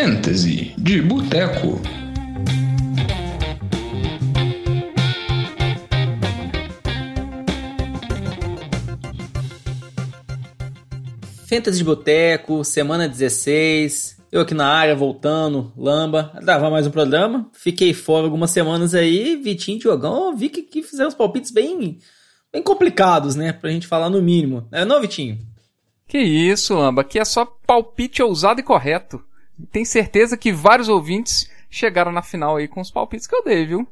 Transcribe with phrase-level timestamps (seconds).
[0.00, 1.80] Fantasy de Boteco.
[11.48, 14.22] Fantasy de Boteco, semana 16.
[14.30, 17.50] Eu aqui na área, voltando, Lamba, gravar mais um programa.
[17.52, 21.98] Fiquei fora algumas semanas aí, Vitinho e Diogão, vi que, que fizeram os palpites bem,
[22.52, 23.52] bem complicados, né?
[23.52, 24.64] Pra gente falar no mínimo.
[24.70, 25.40] É não, Vitinho?
[26.06, 29.26] Que isso, Lamba, aqui é só palpite ousado e correto.
[29.70, 33.66] Tenho certeza que vários ouvintes chegaram na final aí com os palpites que eu dei,
[33.66, 33.86] viu?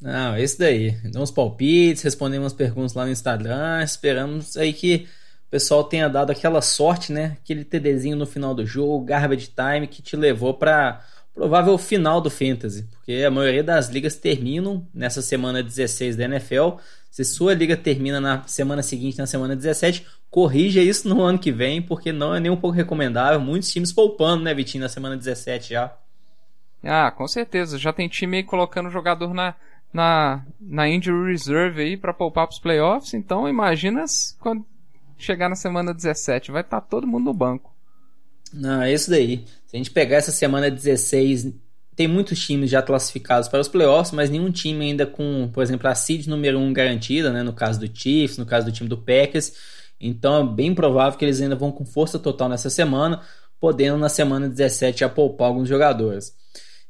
[0.00, 0.92] Não, esse daí.
[1.10, 5.08] Deu uns palpites, respondemos umas perguntas lá no Instagram, esperamos aí que
[5.52, 7.36] pessoal tenha dado aquela sorte, né?
[7.42, 11.04] Aquele TDzinho no final do jogo, garbage time, que te levou para
[11.34, 12.86] provável final do Fantasy.
[12.90, 16.76] Porque a maioria das ligas terminam nessa semana 16 da NFL.
[17.10, 21.52] Se sua liga termina na semana seguinte, na semana 17, corrija isso no ano que
[21.52, 23.40] vem, porque não é nem um pouco recomendável.
[23.40, 25.94] Muitos times poupando, né, Vitinho, na semana 17 já.
[26.82, 27.78] Ah, com certeza.
[27.78, 29.54] Já tem time aí colocando jogador na,
[29.92, 33.14] na, na injury reserve aí para poupar para os playoffs.
[33.14, 34.04] Então, imagina
[34.40, 34.64] quando
[35.18, 37.71] chegar na semana 17, vai estar tá todo mundo no banco.
[38.52, 39.44] Não, é isso daí.
[39.66, 41.52] Se a gente pegar essa semana 16,
[41.94, 45.88] tem muitos times já classificados para os playoffs, mas nenhum time ainda com, por exemplo,
[45.88, 47.42] a seed número 1 garantida, né?
[47.42, 49.52] No caso do Chiefs, no caso do time do Packers.
[50.00, 53.20] Então é bem provável que eles ainda vão com força total nessa semana,
[53.60, 56.34] podendo na semana 17 já poupar alguns jogadores.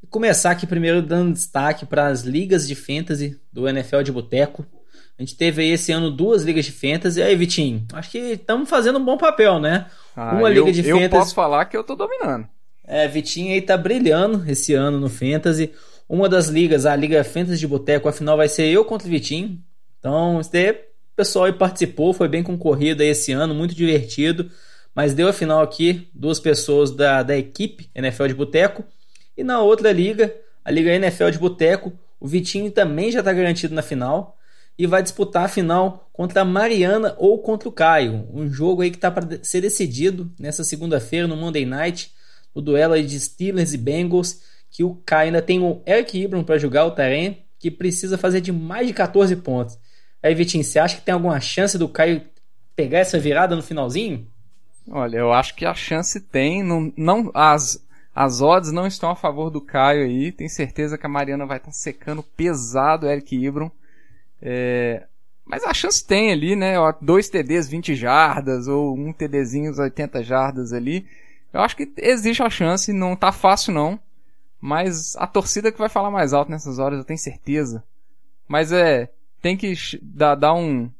[0.02, 4.66] E começar aqui primeiro dando destaque para as ligas de fantasy do NFL de Boteco.
[5.18, 7.20] A gente teve aí esse ano duas ligas de fantasy.
[7.20, 9.86] E aí, Vitinho, acho que estamos fazendo um bom papel, né?
[10.16, 11.14] Ah, Uma eu, liga de eu fantasy.
[11.14, 12.46] Eu posso falar que eu tô dominando.
[12.84, 15.70] É, Vitinho aí tá brilhando esse ano no fantasy.
[16.08, 19.58] Uma das ligas, a Liga Fantasy de Boteco, afinal vai ser eu contra o Vitinho.
[19.98, 24.50] Então, o pessoal aí participou, foi bem concorrido aí esse ano, muito divertido.
[24.94, 28.84] Mas deu a final aqui duas pessoas da, da equipe NFL de Boteco.
[29.36, 30.34] E na outra liga,
[30.64, 34.36] a Liga NFL de Boteco, o Vitinho também já está garantido na final
[34.78, 38.26] e vai disputar a final contra a Mariana ou contra o Caio.
[38.32, 42.12] Um jogo aí que está para ser decidido nessa segunda-feira no Monday Night,
[42.54, 44.40] no duelo de Steelers e Bengals,
[44.70, 48.40] que o Caio ainda tem o Eric Ibram para jogar o Taren, que precisa fazer
[48.40, 49.78] de mais de 14 pontos.
[50.22, 52.22] Aí, Vitinho, você acha que tem alguma chance do Caio
[52.74, 54.26] pegar essa virada no finalzinho?
[54.90, 56.62] Olha, eu acho que a chance tem.
[56.62, 57.84] Não, não as,
[58.14, 60.32] as odds não estão a favor do Caio aí.
[60.32, 63.70] Tenho certeza que a Mariana vai estar tá secando pesado o Eric Ibram.
[64.42, 65.06] É,
[65.44, 66.74] mas a chance tem ali, né?
[67.00, 71.06] Dois TDs 20 jardas ou um TDzinho 80 jardas ali.
[71.52, 74.00] Eu acho que existe a chance, não tá fácil não.
[74.60, 77.82] Mas a torcida que vai falar mais alto nessas horas, eu tenho certeza.
[78.48, 79.10] Mas é,
[79.40, 80.90] tem que dar, dar um,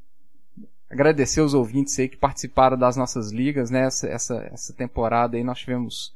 [0.90, 3.86] agradecer os ouvintes aí que participaram das nossas ligas, né?
[3.86, 6.12] Essa, essa, essa temporada aí nós tivemos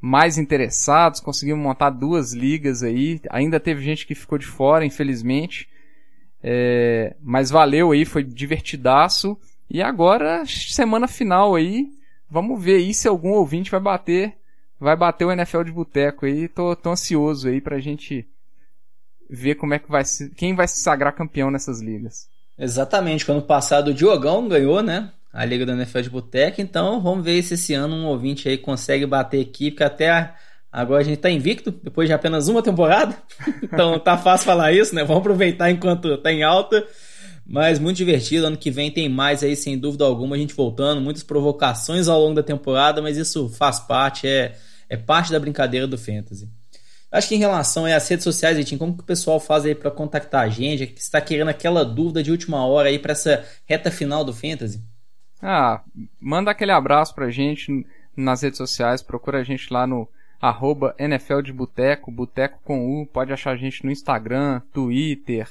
[0.00, 3.20] mais interessados, conseguimos montar duas ligas aí.
[3.30, 5.68] Ainda teve gente que ficou de fora, infelizmente.
[6.42, 9.38] É, mas valeu aí, foi divertidaço.
[9.68, 11.88] E agora, semana final aí,
[12.30, 14.36] vamos ver aí se algum ouvinte vai bater,
[14.78, 16.48] vai bater o NFL de boteco aí.
[16.48, 18.26] Tô, tô ansioso aí pra gente
[19.28, 22.28] ver como é que vai ser, quem vai se sagrar campeão nessas ligas.
[22.58, 25.12] Exatamente, ano passado o Diogão ganhou, né?
[25.32, 28.56] A Liga da NFL de Boteco, então vamos ver se esse ano um ouvinte aí
[28.56, 30.34] consegue bater aqui, porque até a,
[30.76, 33.16] Agora a gente está invicto, depois de apenas uma temporada.
[33.64, 35.02] então tá fácil falar isso, né?
[35.04, 36.86] Vamos aproveitar enquanto tá em alta.
[37.46, 38.46] Mas muito divertido.
[38.46, 41.00] Ano que vem tem mais aí, sem dúvida alguma, a gente voltando.
[41.00, 44.54] Muitas provocações ao longo da temporada, mas isso faz parte, é,
[44.86, 46.46] é parte da brincadeira do Fantasy.
[47.10, 49.90] Acho que em relação às redes sociais, Vitinho, como que o pessoal faz aí para
[49.90, 50.88] contactar a gente?
[50.88, 54.82] Que está querendo aquela dúvida de última hora aí para essa reta final do Fantasy?
[55.40, 55.80] Ah,
[56.20, 60.06] manda aquele abraço pra gente nas redes sociais, procura a gente lá no
[60.48, 65.48] arroba NFL de Boteco, Boteco com U, pode achar a gente no Instagram, Twitter,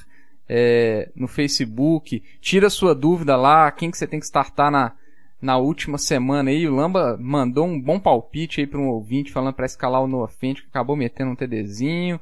[0.47, 4.93] é, no Facebook, tira sua dúvida lá, quem que você tem que startar na,
[5.41, 9.53] na última semana aí, o Lamba mandou um bom palpite aí para um ouvinte falando
[9.53, 12.21] para escalar o Noah Fent, que acabou metendo um TDzinho,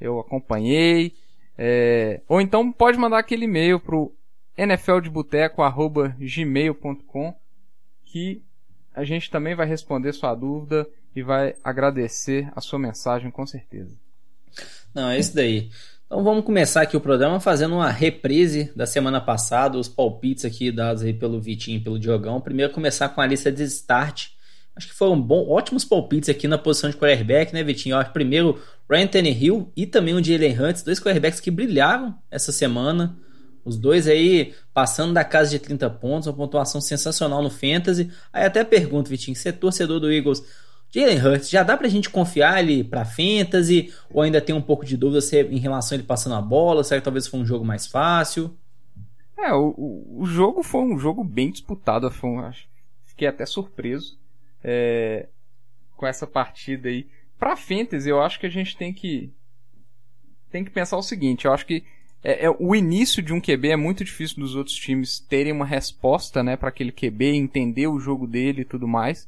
[0.00, 1.14] eu acompanhei,
[1.58, 4.12] é, ou então pode mandar aquele e-mail pro
[4.56, 7.34] nfldeboteco@gmail.com
[8.04, 8.40] que
[8.94, 13.96] a gente também vai responder sua dúvida e vai agradecer a sua mensagem com certeza.
[14.94, 15.70] Não, é isso daí.
[16.06, 20.70] Então vamos começar aqui o programa fazendo uma reprise da semana passada, os palpites aqui
[20.70, 22.38] dados aí pelo Vitinho e pelo Diogão.
[22.40, 24.28] Primeiro começar com a lista de start.
[24.76, 27.96] Acho que foram bom, ótimos palpites aqui na posição de quarterback, né, Vitinho?
[27.96, 28.60] Acho primeiro
[28.90, 33.16] Ryan Hill e também o Jalen Hurts, dois quarterbacks que brilharam essa semana.
[33.64, 38.10] Os dois aí passando da casa de 30 pontos, uma pontuação sensacional no Fantasy.
[38.32, 40.42] Aí até pergunto, Vitinho, você é torcedor do Eagles,
[40.94, 43.92] Jalen Hurts, já dá pra gente confiar ele pra fantasy?
[44.10, 46.84] Ou ainda tem um pouco de dúvida se, em relação a ele passando a bola?
[46.84, 48.54] Será que talvez foi um jogo mais fácil?
[49.38, 49.74] É, o,
[50.18, 52.12] o jogo foi um jogo bem disputado.
[52.22, 52.50] Um,
[53.04, 54.18] fiquei até surpreso
[54.62, 55.28] é,
[55.96, 57.08] com essa partida aí.
[57.38, 59.32] Pra fantasy, eu acho que a gente tem que
[60.50, 61.46] tem que pensar o seguinte.
[61.46, 61.82] Eu acho que
[62.22, 65.64] é, é, o início de um QB é muito difícil dos outros times terem uma
[65.64, 69.26] resposta, né, para aquele QB, entender o jogo dele e tudo mais.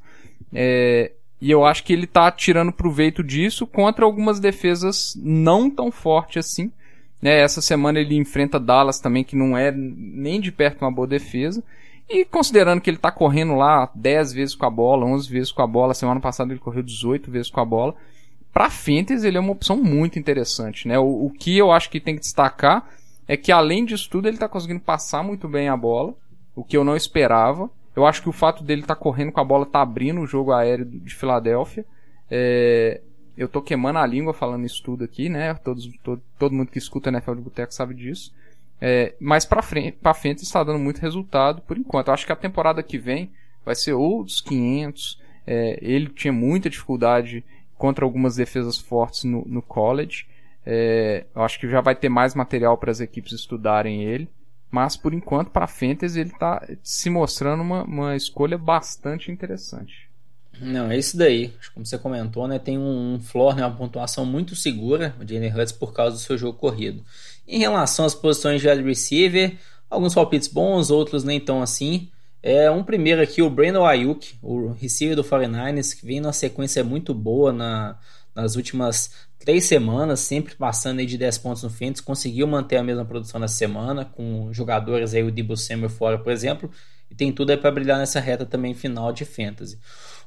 [0.53, 1.13] É,
[1.45, 6.39] e eu acho que ele tá tirando proveito disso contra algumas defesas não tão fortes
[6.39, 6.73] assim.
[7.21, 7.39] Né?
[7.39, 11.63] Essa semana ele enfrenta Dallas também, que não é nem de perto uma boa defesa.
[12.09, 15.61] E considerando que ele tá correndo lá 10 vezes com a bola, 11 vezes com
[15.61, 17.95] a bola, semana passada ele correu 18 vezes com a bola.
[18.51, 20.99] Para Fantasy ele é uma opção muito interessante, né?
[20.99, 22.89] O, o, que eu acho que tem que destacar
[23.29, 26.15] é que além disso tudo ele tá conseguindo passar muito bem a bola,
[26.57, 27.69] o que eu não esperava.
[27.95, 30.27] Eu acho que o fato dele estar tá correndo com a bola tá abrindo o
[30.27, 31.85] jogo aéreo de Filadélfia.
[32.31, 33.01] É,
[33.37, 35.55] eu tô queimando a língua falando isso tudo aqui, né?
[35.55, 38.33] Todos, todo, todo mundo que escuta NFL de Boteco sabe disso.
[38.81, 42.09] É, mas pra frente, frente está dando muito resultado por enquanto.
[42.09, 43.31] Eu acho que a temporada que vem
[43.65, 45.23] vai ser outros 500.
[45.47, 47.45] É, ele tinha muita dificuldade
[47.77, 50.27] contra algumas defesas fortes no, no college.
[50.67, 54.29] É, eu acho que já vai ter mais material para as equipes estudarem ele.
[54.75, 60.11] Mas por enquanto, para Fantasy, ele está se mostrando uma, uma escolha bastante interessante.
[60.61, 61.55] Não, é isso daí.
[61.73, 62.59] Como você comentou, né?
[62.59, 66.59] Tem um, floor, né, uma pontuação muito segura, o Jalen por causa do seu jogo
[66.59, 67.05] corrido.
[67.47, 69.57] Em relação às posições de receiver,
[69.89, 72.11] alguns palpites bons, outros nem tão assim.
[72.43, 76.83] É, um primeiro aqui, o Brandon Ayuk, o receiver do 49ers, que vem numa sequência
[76.83, 77.97] muito boa na,
[78.35, 82.83] nas últimas três semanas, sempre passando aí de 10 pontos no Fantasy, conseguiu manter a
[82.83, 86.71] mesma produção na semana, com jogadores aí, o Debo Samuel fora, por exemplo,
[87.11, 89.79] e tem tudo aí para brilhar nessa reta também final de Fantasy.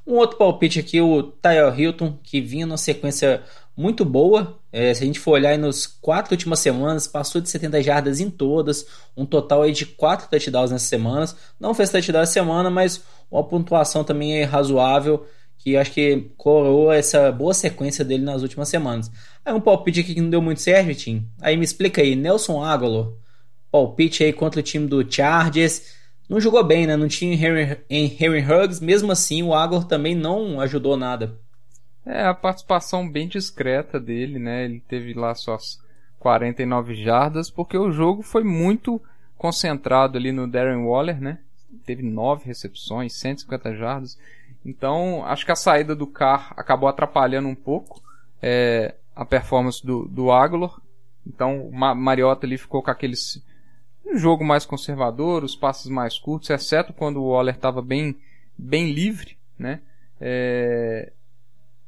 [0.06, 3.42] Um outro palpite aqui, o Tyler Hilton, que vinha numa sequência
[3.76, 4.58] muito boa.
[4.72, 8.30] É, se a gente for olhar nos quatro últimas semanas, passou de 70 jardas em
[8.30, 11.36] todas, um total aí de quatro touchdowns nessas semanas.
[11.60, 15.26] Não fez touchdown essa semana, mas uma pontuação também razoável
[15.58, 19.10] que acho que coroa essa boa sequência dele nas últimas semanas.
[19.44, 21.26] Aí um palpite aqui que não deu muito certo, Tim.
[21.40, 23.08] Aí me explica aí, Nelson Aguilar,
[23.70, 25.96] palpite aí contra o time do Chargers.
[26.28, 26.96] Não jogou bem, né?
[26.96, 31.36] Não tinha Henry, Henry Huggs, mesmo assim o Aguilar também não ajudou nada.
[32.06, 34.64] É, a participação bem discreta dele, né?
[34.64, 35.78] Ele teve lá suas
[36.18, 39.00] 49 jardas, porque o jogo foi muito
[39.36, 41.38] concentrado ali no Darren Waller, né?
[41.84, 44.18] Teve 9 recepções, 150 jardas.
[44.64, 48.02] Então, acho que a saída do carro acabou atrapalhando um pouco
[48.42, 50.80] é, a performance do, do Aguilar.
[51.26, 53.42] Então, o Mariota ali ficou com aqueles
[54.06, 58.16] um jogo mais conservador, os passes mais curtos, exceto quando o Waller estava bem,
[58.56, 59.80] bem livre, né?
[60.20, 61.12] É...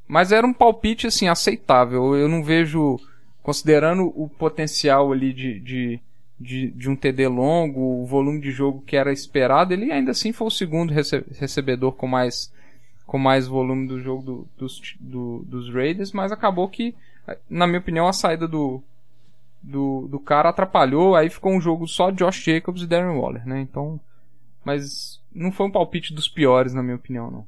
[0.06, 2.14] Mas era um palpite assim aceitável.
[2.14, 2.98] Eu não vejo,
[3.42, 6.00] considerando o potencial ali de, de,
[6.38, 10.32] de, de um TD longo, o volume de jogo que era esperado, ele ainda assim
[10.32, 12.52] foi o segundo rece recebedor com mais
[13.10, 16.94] com mais volume do jogo do, dos, do, dos Raiders, mas acabou que,
[17.48, 18.80] na minha opinião, a saída do,
[19.60, 23.60] do, do cara atrapalhou, aí ficou um jogo só Josh Jacobs e Darren Waller, né?
[23.60, 23.98] Então,
[24.64, 27.46] mas não foi um palpite dos piores, na minha opinião, não.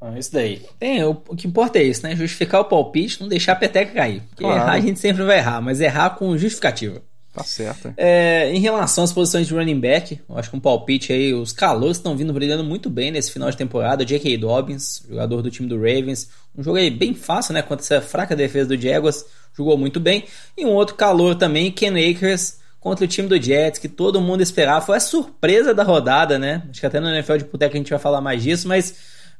[0.00, 0.64] Ah, isso daí.
[0.78, 2.14] Tem, o, o, que importa é isso, né?
[2.14, 4.22] Justificar o palpite, não deixar a peteca cair.
[4.28, 4.60] Porque claro.
[4.60, 7.02] errar a gente sempre vai errar, mas errar com justificativa.
[7.34, 7.92] Tá certo.
[7.96, 11.52] É, em relação às posições de running back, eu acho que um palpite aí, os
[11.52, 14.04] calouros estão vindo brilhando muito bem nesse final de temporada.
[14.04, 14.38] J.K.
[14.38, 17.60] Dobbins, jogador do time do Ravens, um jogo aí bem fácil, né?
[17.60, 19.24] Contra essa fraca defesa do Jaguars,
[19.56, 20.24] jogou muito bem.
[20.56, 24.40] E um outro calor também, Ken Akers, contra o time do Jets, que todo mundo
[24.40, 24.80] esperava.
[24.80, 26.62] Foi a surpresa da rodada, né?
[26.70, 28.94] Acho que até no NFL de Puteca a gente vai falar mais disso, mas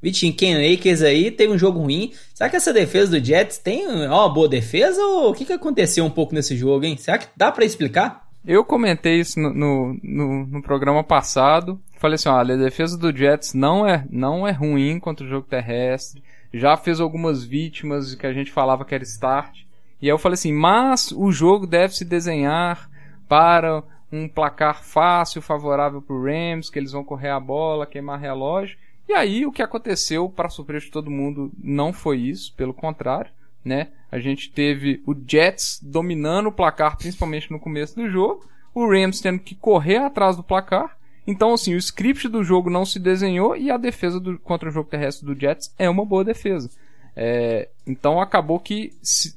[0.05, 2.13] Vitinho, Ken Akers aí teve um jogo ruim.
[2.35, 6.05] Será que essa defesa do Jets tem uma boa defesa ou o que, que aconteceu
[6.05, 6.95] um pouco nesse jogo, hein?
[6.99, 8.29] Será que dá para explicar?
[8.47, 11.81] Eu comentei isso no, no, no, no, programa passado.
[11.99, 15.47] Falei assim, olha, a defesa do Jets não é, não é ruim contra o jogo
[15.49, 16.23] terrestre.
[16.53, 19.63] Já fez algumas vítimas que a gente falava que era start.
[20.03, 22.91] E aí eu falei assim, mas o jogo deve se desenhar
[23.27, 23.83] para
[24.13, 28.77] um placar fácil, favorável para o Rams, que eles vão correr a bola, queimar relógio.
[29.09, 33.31] E aí o que aconteceu, para surpresa de todo mundo, não foi isso, pelo contrário,
[33.65, 33.89] né?
[34.11, 39.21] A gente teve o Jets dominando o placar, principalmente no começo do jogo, o Rams
[39.21, 40.97] tendo que correr atrás do placar.
[41.27, 44.73] Então, assim, o script do jogo não se desenhou e a defesa do, contra o
[44.73, 46.71] jogo terrestre do Jets é uma boa defesa.
[47.17, 49.35] É, então acabou que se,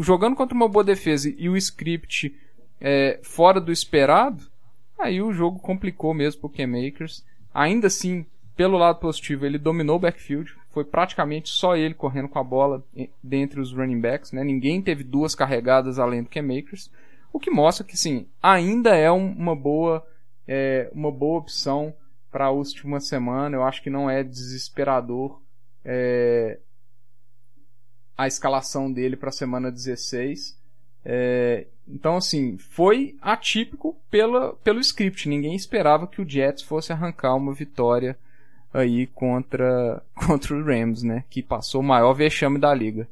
[0.00, 2.34] jogando contra uma boa defesa e o script
[2.80, 4.44] é, fora do esperado,
[4.98, 7.24] aí o jogo complicou mesmo pro K-Makers.
[7.54, 8.24] Ainda assim,
[8.56, 12.82] pelo lado positivo, ele dominou o backfield, foi praticamente só ele correndo com a bola
[13.22, 14.42] dentre os running backs, né?
[14.44, 16.90] Ninguém teve duas carregadas além do que Makers,
[17.32, 20.06] o que mostra que sim, ainda é um, uma boa
[20.46, 21.94] é, uma boa opção
[22.30, 23.56] para a última semana.
[23.56, 25.40] Eu acho que não é desesperador
[25.84, 26.58] é,
[28.16, 30.58] a escalação dele para a semana 16.
[31.04, 35.28] É, então, assim, foi atípico pela, pelo script.
[35.28, 38.16] Ninguém esperava que o Jets fosse arrancar uma vitória
[38.72, 41.24] aí contra, contra o Rams, né?
[41.28, 43.08] Que passou o maior vexame da liga.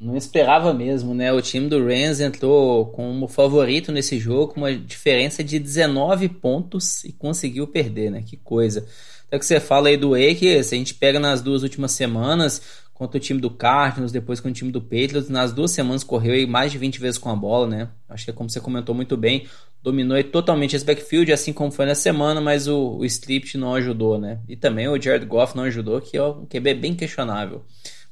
[0.00, 1.32] Não esperava mesmo, né?
[1.32, 7.02] O time do Rams entrou como favorito nesse jogo, com uma diferença de 19 pontos
[7.04, 8.22] e conseguiu perder, né?
[8.24, 8.86] Que coisa.
[9.26, 12.62] Até que você fala aí do Wake, se a gente pega nas duas últimas semanas,
[12.98, 16.34] contra o time do Cardinals, depois com o time do Patriots, nas duas semanas correu
[16.34, 17.88] aí mais de 20 vezes com a bola, né?
[18.08, 19.46] Acho que é como você comentou muito bem,
[19.80, 23.06] dominou totalmente esse backfield, assim como foi na semana, mas o, o
[23.54, 24.40] não ajudou, né?
[24.48, 27.64] E também o Jared Goff não ajudou, que é um QB bem questionável.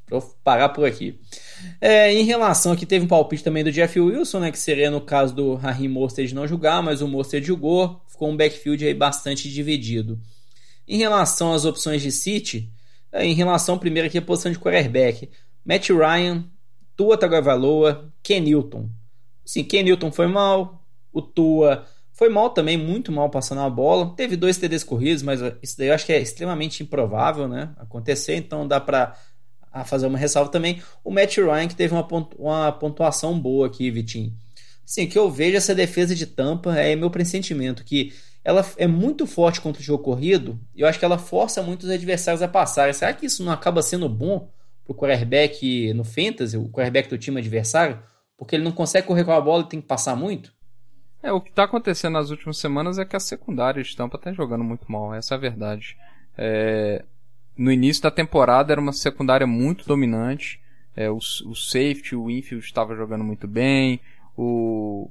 [0.08, 1.18] Vou parar por aqui.
[1.80, 5.00] É, em relação aqui, teve um palpite também do Jeff Wilson, né, que seria no
[5.00, 9.50] caso do Raheem Mostert não jogar, mas o Mostert jogou, ficou um backfield aí bastante
[9.50, 10.16] dividido.
[10.86, 12.70] Em relação às opções de City,
[13.18, 15.30] em relação primeiro aqui à posição de quarterback,
[15.64, 16.44] Matt Ryan,
[16.96, 18.88] Tua Tagovailoa, Ken Newton.
[19.44, 24.14] Sim, Ken Newton foi mal, o Tua foi mal também, muito mal passando a bola.
[24.16, 27.74] Teve dois TDs corridos, mas isso daí eu acho que é extremamente improvável, né?
[27.76, 29.14] Acontecer, então dá para
[29.84, 30.82] fazer uma ressalva também.
[31.04, 31.94] O Matt Ryan, que teve
[32.38, 34.32] uma pontuação boa aqui, Vitinho.
[34.86, 38.14] Sim, que eu vejo essa defesa de tampa é meu pressentimento, que
[38.44, 41.82] ela é muito forte contra o jogo corrido e eu acho que ela força muito
[41.82, 42.94] os adversários a passar.
[42.94, 44.48] Será que isso não acaba sendo bom
[44.84, 47.98] pro quarterback no fantasy, o quarterback do time adversário?
[48.38, 50.54] Porque ele não consegue correr com a bola e tem que passar muito?
[51.20, 54.32] É, o que está acontecendo nas últimas semanas é que a secundária de tampa está
[54.32, 55.96] jogando muito mal, essa é a verdade.
[56.38, 57.04] É,
[57.58, 60.60] no início da temporada era uma secundária muito dominante.
[60.94, 64.00] É, o, o safety, o infield estava jogando muito bem.
[64.36, 65.10] O,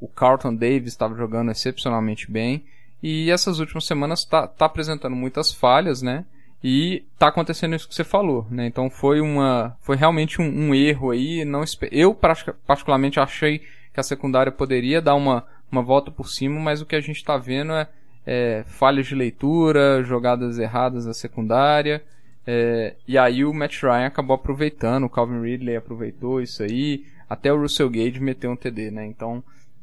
[0.00, 2.64] o Carlton Davis estava jogando excepcionalmente bem.
[3.02, 6.24] E essas últimas semanas está tá apresentando muitas falhas, né?
[6.62, 8.66] E tá acontecendo isso que você falou, né?
[8.66, 11.44] Então foi uma, foi realmente um, um erro aí.
[11.44, 13.60] Não eu particularmente achei
[13.92, 17.16] que a secundária poderia dar uma, uma volta por cima, mas o que a gente
[17.16, 17.88] está vendo é
[18.26, 22.02] é, falhas de leitura, jogadas erradas na secundária.
[22.46, 27.52] É, e aí o Matt Ryan acabou aproveitando, o Calvin Ridley aproveitou isso aí, até
[27.52, 29.06] o Russell Gage meteu um TD, né?
[29.06, 29.42] Então,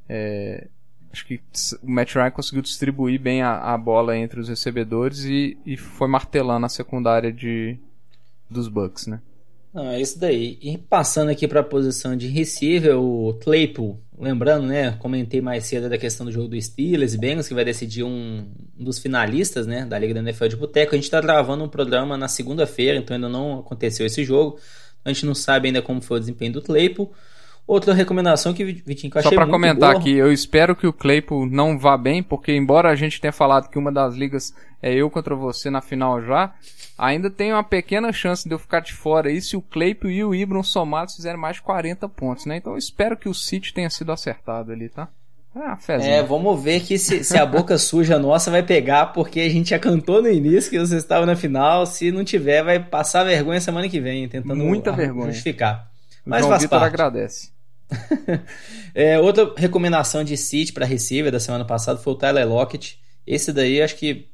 [0.09, 0.67] é,
[1.13, 1.39] acho que
[1.81, 6.09] o Matt Ryan conseguiu distribuir bem a, a bola entre os recebedores e, e foi
[6.09, 7.79] martelando a secundária de,
[8.49, 9.21] dos Bucks, né?
[9.73, 10.57] Não, é isso daí.
[10.61, 15.87] E passando aqui para a posição de receiver, o Claypool, lembrando, né, comentei mais cedo
[15.87, 19.67] da questão do jogo do Steelers e Bengals, que vai decidir um, um dos finalistas,
[19.67, 20.95] né, da Liga da NFL de Boteco.
[20.95, 24.59] A gente está gravando um programa na segunda-feira, então ainda não aconteceu esse jogo.
[25.05, 27.13] A gente não sabe ainda como foi o desempenho do Claypool.
[27.67, 29.99] Outra recomendação que Vitinho que eu Só para comentar boa.
[29.99, 33.69] aqui, eu espero que o Claypool não vá bem, porque embora a gente tenha falado
[33.69, 36.53] que uma das ligas é eu contra você na final já,
[36.97, 40.23] ainda tem uma pequena chance de eu ficar de fora aí se o Claypool e
[40.23, 42.55] o Ibron somados fizerem mais de 40 pontos, né?
[42.55, 45.09] Então eu espero que o City tenha sido acertado ali, tá?
[45.53, 49.49] Ah, é, vamos ver que se, se a boca suja nossa vai pegar, porque a
[49.49, 51.85] gente já cantou no início que você estava na final.
[51.85, 55.31] Se não tiver, vai passar vergonha semana que vem, tentando Muita vergonha.
[55.31, 55.89] justificar.
[56.23, 56.93] Mas João Vitor parte.
[56.93, 57.56] agradece.
[58.93, 62.99] é, outra recomendação de City para receiver da semana passada foi o Tyler Lockett.
[63.25, 64.27] Esse daí acho que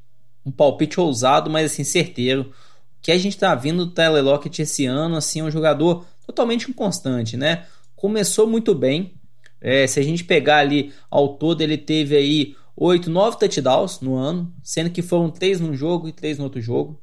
[0.44, 2.42] um palpite ousado, mas assim certeiro.
[2.42, 6.06] O que a gente está vindo do Tyler Lockett esse ano, assim, é um jogador
[6.26, 7.64] totalmente inconstante, né?
[7.94, 9.14] Começou muito bem.
[9.60, 14.16] É, se a gente pegar ali ao todo, ele teve aí 8, 9 touchdowns no
[14.16, 17.00] ano, sendo que foram 3 num jogo e 3 no outro jogo.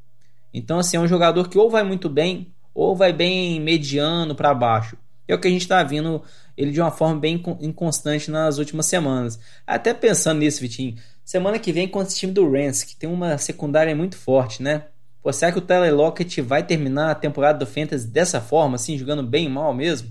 [0.54, 4.54] Então, assim, é um jogador que ou vai muito bem, ou vai bem mediano para
[4.54, 4.98] baixo.
[5.28, 6.22] É o que a gente está vendo
[6.58, 9.40] ele de uma forma bem inconstante nas últimas semanas.
[9.66, 13.38] Até pensando nisso, Vitinho, semana que vem contra esse time do Rams, que tem uma
[13.38, 14.86] secundária muito forte, né?
[15.22, 18.98] Pô, será que o Tyler Lockett vai terminar a temporada do Fantasy dessa forma, assim,
[18.98, 20.10] jogando bem mal mesmo?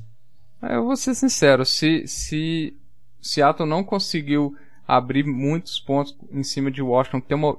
[0.62, 2.76] É, eu vou ser sincero, se, se
[3.20, 4.54] Seattle não conseguiu
[4.86, 7.58] abrir muitos pontos em cima de Washington, que tem uma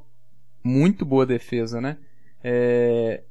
[0.64, 1.98] muito boa defesa, né?
[2.44, 3.24] É,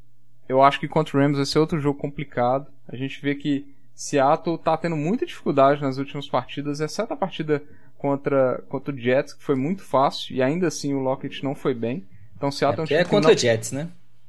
[0.49, 2.67] eu acho que contra o Rams vai ser outro jogo complicado.
[2.89, 7.63] A gente vê que Seattle tá tendo muita dificuldade nas últimas partidas, exceto a partida
[7.99, 11.75] contra, contra o Jets, que foi muito fácil, e ainda assim o Lockett não foi
[11.75, 12.07] bem.
[12.35, 13.37] Então Seattle é, é, um é contra não...
[13.37, 13.89] o Jets, né?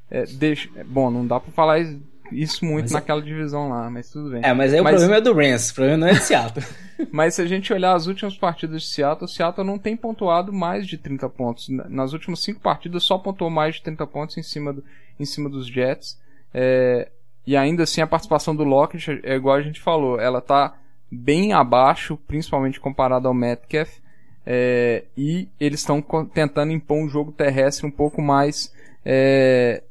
[0.10, 0.70] É, deixa...
[0.86, 1.80] Bom, não dá pra falar
[2.34, 3.24] isso muito mas é- naquela é...
[3.24, 4.42] divisão lá, mas tudo bem.
[4.44, 4.96] É, mas aí mas...
[4.96, 6.66] o problema é do Rams, o problema não é de Seattle.
[7.10, 10.86] mas se a gente olhar as últimas partidas de Seattle, Seattle não tem pontuado mais
[10.86, 11.70] de 30 pontos.
[11.70, 14.84] Nas últimas cinco partidas só pontuou mais de 30 pontos em cima, do,
[15.18, 16.20] em cima dos Jets.
[16.54, 17.10] É,
[17.46, 20.76] e ainda assim a participação do Lockett, é igual a gente falou, ela tá
[21.12, 24.00] bem abaixo, principalmente comparado ao Metcalf.
[24.46, 26.02] É, e eles estão
[26.34, 28.74] tentando impor um jogo terrestre um pouco mais
[29.06, 29.84] é,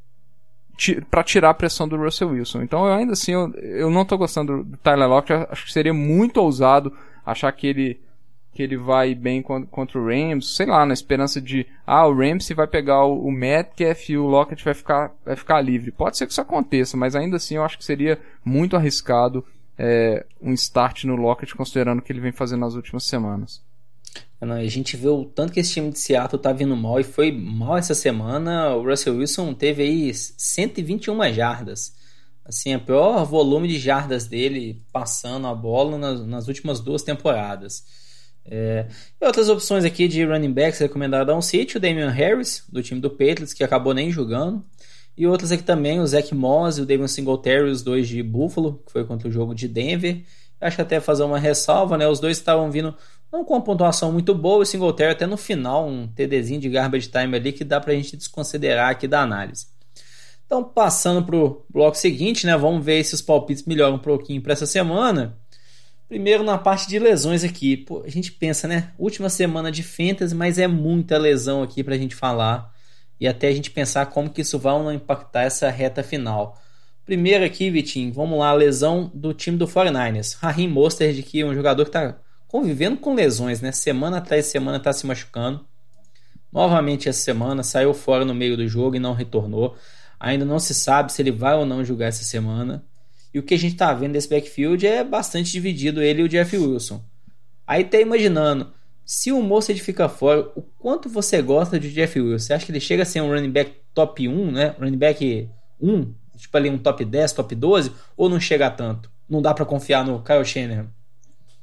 [1.11, 2.63] para tirar a pressão do Russell Wilson.
[2.63, 5.47] Então, eu ainda assim, eu, eu não estou gostando do Tyler Lockett.
[5.51, 8.01] Acho que seria muito ousado achar que ele
[8.53, 12.55] que ele vai bem contra o Rams, sei lá, na esperança de ah, o Ramsey
[12.55, 15.93] vai pegar o, Metcalf e o Lockett vai ficar, vai ficar livre.
[15.93, 19.45] Pode ser que isso aconteça, mas ainda assim eu acho que seria muito arriscado
[19.79, 23.63] é, um start no Lockett considerando o que ele vem fazendo nas últimas semanas.
[24.41, 27.31] A gente vê o tanto que esse time de Seattle tá vindo mal e foi
[27.31, 28.75] mal essa semana.
[28.75, 31.95] O Russell Wilson teve aí 121 jardas.
[32.45, 37.85] Assim, o pior volume de jardas dele passando a bola nas, nas últimas duas temporadas.
[38.45, 38.87] É,
[39.21, 42.83] e outras opções aqui de running backs recomendadas a um sítio, o Damian Harris, do
[42.83, 44.65] time do Patriots, que acabou nem jogando.
[45.17, 48.83] E outras aqui também, o Zach Moss e o David Singletary, os dois de Buffalo,
[48.87, 50.25] que foi contra o jogo de Denver.
[50.61, 52.07] Acho que até fazer uma ressalva, né?
[52.07, 52.95] Os dois estavam vindo
[53.33, 57.09] não com uma pontuação muito boa, o Singletary até no final, um TDzinho de garbage
[57.09, 59.67] time ali que dá pra gente desconsiderar aqui da análise.
[60.45, 64.53] Então, passando pro bloco seguinte, né, vamos ver se os palpites melhoram um pouquinho para
[64.53, 65.39] essa semana.
[66.11, 67.77] Primeiro na parte de lesões aqui.
[67.77, 71.97] Pô, a gente pensa, né, última semana de Fantasy, mas é muita lesão aqui pra
[71.97, 72.75] gente falar
[73.21, 76.61] e até a gente pensar como que isso vai ou não impactar essa reta final.
[77.07, 80.37] Primeiro aqui, Vitinho, vamos lá, lesão do time do 49ers.
[80.37, 83.71] Raheem Mostert, que é um jogador que está convivendo com lesões, né?
[83.71, 85.65] Semana atrás semana está se machucando.
[86.53, 89.77] Novamente essa semana saiu fora no meio do jogo e não retornou.
[90.19, 92.85] Ainda não se sabe se ele vai ou não jogar essa semana.
[93.33, 96.29] E o que a gente está vendo desse backfield é bastante dividido ele e o
[96.29, 97.03] Jeff Wilson.
[97.67, 98.73] Aí tá imaginando,
[99.05, 102.47] se o Mostert fica fora, o quanto você gosta de Jeff Wilson?
[102.47, 104.75] Você acha que ele chega a ser um running back top 1, né?
[104.79, 105.49] Running back
[105.81, 109.11] 1, tipo ali um top 10, top 12, ou não chega tanto?
[109.29, 110.89] Não dá para confiar no Kyle Shanahan?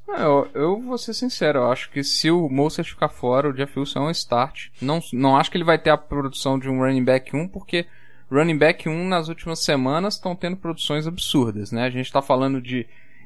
[0.09, 3.53] É, eu, eu vou ser sincero, eu acho que se o Mostert ficar fora, o
[3.53, 4.67] Jeff Wilson é um start.
[4.81, 7.85] Não, não acho que ele vai ter a produção de um running back 1, porque
[8.31, 11.83] running back 1 nas últimas semanas estão tendo produções absurdas, né?
[11.83, 12.85] A gente está falando de,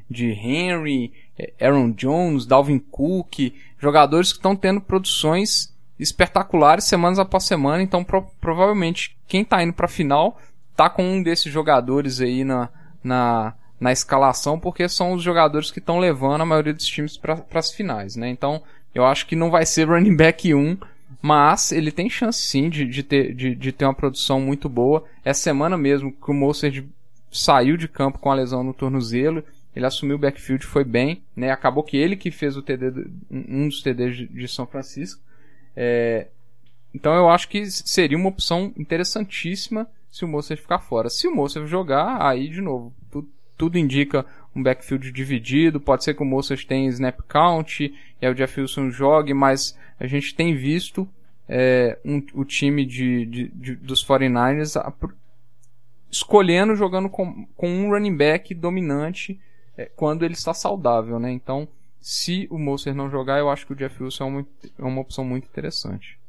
[0.10, 1.14] de Henry,
[1.60, 8.24] Aaron Jones, Dalvin Cook, jogadores que estão tendo produções espetaculares semanas após semana, então pro,
[8.40, 10.40] provavelmente quem está indo para a final
[10.76, 12.70] tá com um desses jogadores aí na,
[13.04, 17.44] na na escalação, porque são os jogadores que estão levando a maioria dos times para
[17.56, 18.30] as finais, né?
[18.30, 18.62] Então,
[18.94, 20.78] eu acho que não vai ser running back 1,
[21.22, 25.04] mas ele tem chance sim de, de, ter, de, de ter uma produção muito boa.
[25.24, 26.84] Essa semana mesmo que o Mostert
[27.32, 29.44] saiu de campo com a lesão no tornozelo,
[29.76, 31.52] ele assumiu o backfield, foi bem, né?
[31.52, 35.22] Acabou que ele que fez o TD, um dos TDs de, de São Francisco.
[35.76, 36.28] É,
[36.94, 41.10] então eu acho que seria uma opção interessantíssima se o Mostert ficar fora.
[41.10, 44.26] Se o Mostert jogar, aí de novo, tudo, tudo indica
[44.56, 45.80] um backfield dividido.
[45.80, 49.78] Pode ser que o Moças tenha snap count e aí o Jeff Wilson jogue, mas
[50.00, 51.08] a gente tem visto
[51.48, 54.94] é, um, o time de, de, de dos 49ers a,
[56.10, 59.40] escolhendo jogando com, com um running back dominante
[59.78, 61.32] é, quando ele está saudável, né?
[61.32, 61.68] Então,
[62.00, 64.48] se o Moser não jogar, eu acho que o Jeff Wilson é uma,
[64.80, 66.20] é uma opção muito interessante.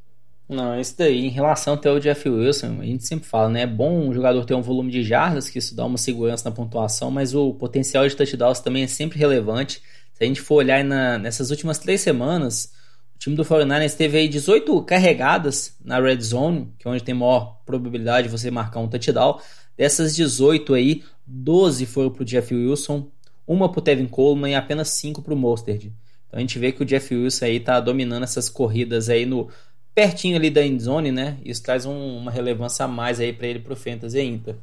[0.52, 3.62] Não, isso daí, em relação até o Jeff Wilson, a gente sempre fala, né?
[3.62, 6.54] É bom um jogador ter um volume de jardas, que isso dá uma segurança na
[6.54, 9.82] pontuação, mas o potencial de touchdowns também é sempre relevante.
[10.12, 12.72] Se a gente for olhar na, nessas últimas três semanas,
[13.16, 17.14] o time do 49ers teve aí 18 carregadas na red zone, que é onde tem
[17.14, 19.40] maior probabilidade de você marcar um touchdown.
[19.76, 23.10] Dessas 18 aí, 12 foram pro Jeff Wilson,
[23.46, 25.84] uma pro Tevin Coleman e apenas 5 pro Mostert.
[25.84, 29.48] Então a gente vê que o Jeff Wilson aí tá dominando essas corridas aí no
[29.94, 31.36] pertinho ali da endzone, né?
[31.44, 34.56] Isso traz um, uma relevância a mais aí para ele pro Fantasy ainda.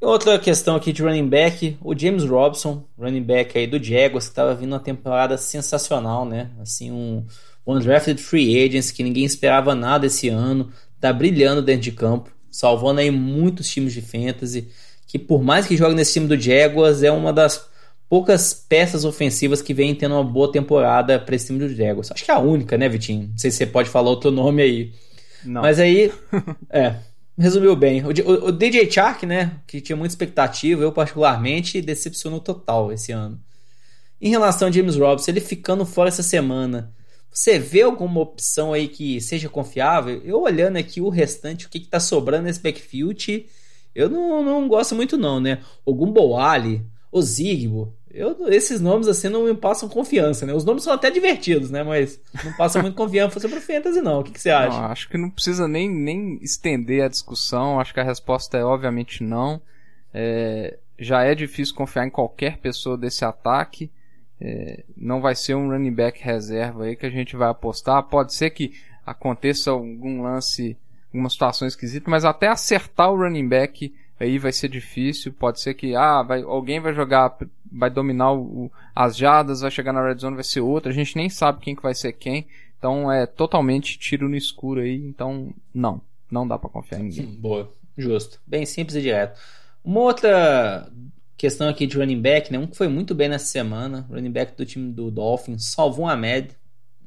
[0.00, 4.26] E outra questão aqui de running back, o James Robson, running back aí do Jaguars,
[4.26, 6.50] que estava vindo uma temporada sensacional, né?
[6.60, 7.24] Assim, um
[7.66, 13.00] undrafted free agents que ninguém esperava nada esse ano, tá brilhando dentro de campo, salvando
[13.00, 14.68] aí muitos times de fantasy,
[15.06, 17.66] que por mais que jogue nesse time do Jaguars, é uma das
[18.14, 22.12] poucas peças ofensivas que vem tendo uma boa temporada para esse time do Jaguars.
[22.12, 23.26] Acho que é a única, né, Vitinho?
[23.30, 24.92] Não sei se você pode falar outro nome aí.
[25.44, 25.62] Não.
[25.62, 26.12] Mas aí,
[26.70, 26.94] é,
[27.36, 28.04] resumiu bem.
[28.04, 33.10] O, o, o, DJ Chark, né, que tinha muita expectativa, eu particularmente decepcionou total esse
[33.10, 33.36] ano.
[34.20, 36.94] Em relação a James Robinson, ele ficando fora essa semana,
[37.32, 40.22] você vê alguma opção aí que seja confiável?
[40.24, 43.46] Eu olhando aqui o restante, o que, que tá sobrando nesse backfield,
[43.92, 45.58] eu não, não gosto muito não, né?
[45.84, 50.54] O Gumbo Ali, o Zigbo, eu, esses nomes assim não me passam confiança, né?
[50.54, 51.82] Os nomes são até divertidos, né?
[51.82, 54.20] Mas não passam muito confiança sobre o Fantasy, não.
[54.20, 54.78] O que, que você acha?
[54.78, 57.80] Não, acho que não precisa nem, nem estender a discussão.
[57.80, 59.60] Acho que a resposta é obviamente não.
[60.12, 63.90] É, já é difícil confiar em qualquer pessoa desse ataque.
[64.40, 68.02] É, não vai ser um running back reserva aí que a gente vai apostar.
[68.04, 68.74] Pode ser que
[69.04, 70.76] aconteça algum lance,
[71.12, 75.32] alguma situação esquisita, mas até acertar o running back aí vai ser difícil.
[75.32, 77.36] Pode ser que ah, vai, alguém vai jogar,
[77.74, 80.90] vai dominar o, as jadas, vai chegar na red zone, vai ser outro.
[80.90, 82.46] A gente nem sabe quem que vai ser quem.
[82.78, 84.96] Então é totalmente tiro no escuro aí.
[84.96, 87.26] Então não, não dá para confiar em ninguém.
[87.26, 89.40] Boa, justo, bem simples e direto.
[89.84, 90.90] Uma outra
[91.36, 92.58] questão aqui de running back, né?
[92.58, 96.16] Um que foi muito bem nessa semana, running back do time do Dolphins, salvou a
[96.16, 96.50] Med,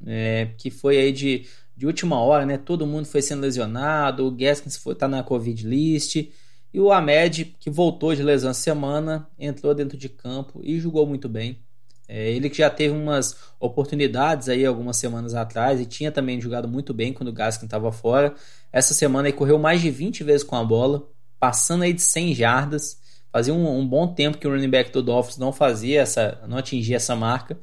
[0.06, 2.58] é, que foi aí de, de última hora, né?
[2.58, 6.30] Todo mundo foi sendo lesionado, o Gaskins foi tá na Covid list.
[6.73, 11.06] E o Ahmed, que voltou de lesão essa semana, entrou dentro de campo e jogou
[11.06, 11.60] muito bem.
[12.08, 16.67] É, ele que já teve umas oportunidades aí algumas semanas atrás e tinha também jogado
[16.67, 18.34] muito bem quando o Gaskin estava fora.
[18.71, 21.06] Essa semana ele correu mais de 20 vezes com a bola,
[21.39, 22.97] passando aí de 100 jardas.
[23.32, 26.58] Fazia um, um bom tempo que o running back do Dolphins não fazia essa, não
[26.58, 27.58] atingia essa marca.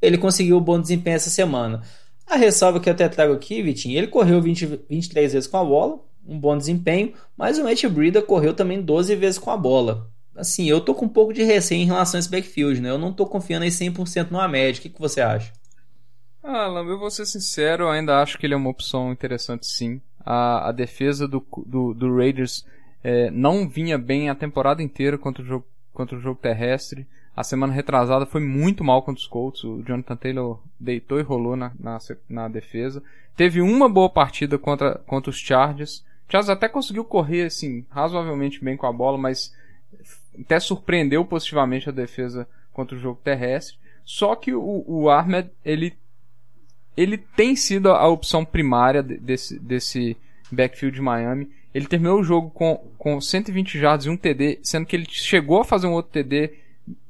[0.00, 1.82] Ele conseguiu um bom desempenho essa semana.
[2.26, 5.64] A ressalva que eu até trago aqui, Vitinho, ele correu 20, 23 vezes com a
[5.64, 5.98] bola,
[6.30, 10.08] um bom desempenho, mas o Matt Breida correu também 12 vezes com a bola.
[10.36, 12.88] Assim, eu tô com um pouco de receio em relação a esse backfield, né?
[12.88, 14.78] Eu não tô confiando aí 100% no Ahmed.
[14.78, 15.52] O que, que você acha?
[16.42, 19.66] Ah, Alan, eu vou ser sincero, eu ainda acho que ele é uma opção interessante
[19.66, 20.00] sim.
[20.24, 22.64] A, a defesa do, do, do Raiders
[23.02, 27.06] é, não vinha bem a temporada inteira contra o, jogo, contra o jogo terrestre.
[27.36, 29.64] A semana retrasada foi muito mal contra os Colts.
[29.64, 33.02] O Jonathan Taylor deitou e rolou na, na, na defesa.
[33.36, 36.04] Teve uma boa partida contra, contra os Chargers.
[36.30, 39.52] Charles até conseguiu correr assim razoavelmente bem com a bola, mas
[40.38, 43.76] até surpreendeu positivamente a defesa contra o jogo terrestre.
[44.04, 45.98] Só que o, o Ahmed ele
[46.96, 50.16] ele tem sido a opção primária desse, desse
[50.50, 51.50] backfield de Miami.
[51.72, 55.60] Ele terminou o jogo com, com 120 jardas e um TD, sendo que ele chegou
[55.60, 56.52] a fazer um outro TD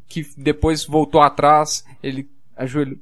[0.07, 1.85] que depois voltou atrás.
[2.03, 2.29] Ele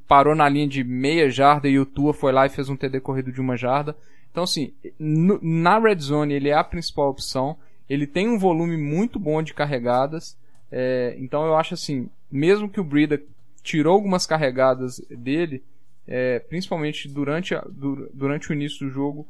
[0.07, 3.00] parou na linha de meia jarda e o Tua foi lá e fez um TD
[3.00, 3.96] corrido de uma jarda.
[4.38, 7.57] Então, assim, no, na red zone ele é a principal opção.
[7.90, 10.37] Ele tem um volume muito bom de carregadas.
[10.70, 13.20] É, então, eu acho assim, mesmo que o Brida
[13.64, 15.64] tirou algumas carregadas dele,
[16.07, 17.66] é, principalmente durante, a,
[18.14, 19.27] durante o início do jogo,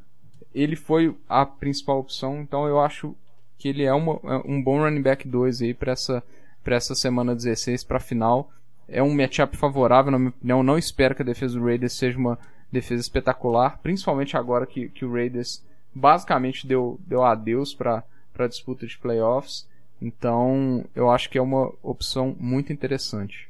[0.54, 2.42] ele foi a principal opção.
[2.42, 3.16] Então, eu acho
[3.56, 6.22] que ele é uma, é um bom running back 2 aí para essa,
[6.66, 8.52] essa semana 16 para final.
[8.86, 10.62] É um matchup favorável, na minha opinião.
[10.62, 12.38] Não espero que a defesa do Raiders seja uma
[12.70, 15.62] defesa espetacular, principalmente agora que, que o Raiders
[15.94, 18.04] basicamente deu, deu adeus para
[18.38, 19.66] a disputa de playoffs.
[20.00, 23.48] Então, eu acho que é uma opção muito interessante.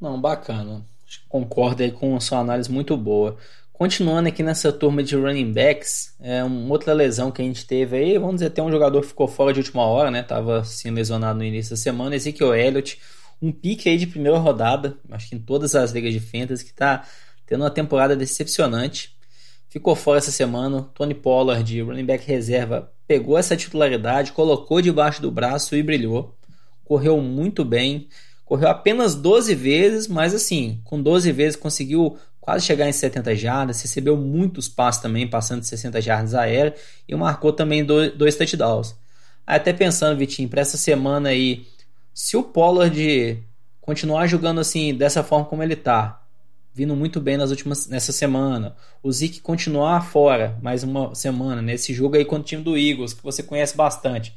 [0.00, 0.84] Não, bacana.
[1.28, 3.36] Concordo aí com a sua análise muito boa.
[3.72, 7.96] Continuando aqui nessa turma de running backs, é uma outra lesão que a gente teve
[7.96, 10.22] aí, vamos dizer, até um jogador ficou fora de última hora, né?
[10.22, 13.00] Tava sendo lesionado no início da semana, Ezekiel Elliott,
[13.42, 16.72] um pique aí de primeira rodada, acho que em todas as ligas de fantasy, que
[16.72, 17.04] tá
[17.46, 19.14] tendo uma temporada decepcionante.
[19.68, 20.82] Ficou fora essa semana.
[20.94, 26.34] Tony Pollard, running back reserva, pegou essa titularidade, colocou debaixo do braço e brilhou.
[26.84, 28.08] Correu muito bem.
[28.44, 33.80] Correu apenas 12 vezes, mas assim, com 12 vezes conseguiu quase chegar em 70 jardas,
[33.80, 36.74] recebeu muitos passos também, passando de 60 jardas aérea
[37.08, 38.94] e marcou também dois touchdowns.
[39.46, 41.66] Até pensando, Vitinho, para essa semana aí,
[42.12, 43.42] se o Pollard
[43.80, 46.22] continuar jogando assim, dessa forma como ele tá,
[46.74, 48.74] vindo muito bem nas últimas nessa semana.
[49.00, 53.14] O Zeke continuar fora mais uma semana nesse jogo aí contra o time do Eagles,
[53.14, 54.36] que você conhece bastante.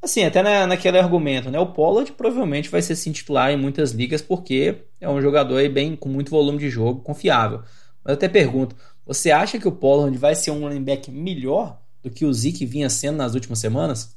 [0.00, 1.58] Assim, até na, naquele argumento, né?
[1.58, 5.68] O Pollard provavelmente vai ser sim titular em muitas ligas porque é um jogador aí
[5.68, 7.58] bem com muito volume de jogo, confiável.
[8.04, 12.10] Mas eu até pergunto, você acha que o Pollard vai ser um back melhor do
[12.10, 14.16] que o Zeke vinha sendo nas últimas semanas?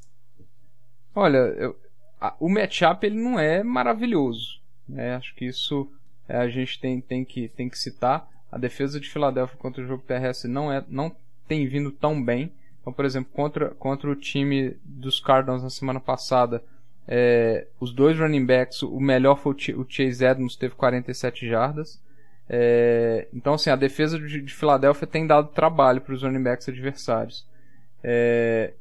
[1.15, 1.75] Olha, eu,
[2.21, 4.59] a, o matchup ele não é maravilhoso.
[4.87, 5.15] Né?
[5.15, 5.91] Acho que isso
[6.29, 8.29] é, a gente tem, tem, que, tem que citar.
[8.51, 11.13] A defesa de Filadélfia contra o jogo terrestre não, é, não
[11.47, 12.51] tem vindo tão bem.
[12.79, 16.63] Então, por exemplo, contra, contra o time dos Cardinals na semana passada,
[17.07, 21.99] é, os dois running backs, o melhor foi o, Chase Edmonds, teve 47 jardas.
[22.47, 26.69] É, então, assim, a defesa de, de Filadélfia tem dado trabalho para os running backs
[26.69, 27.45] adversários.
[28.03, 28.73] É,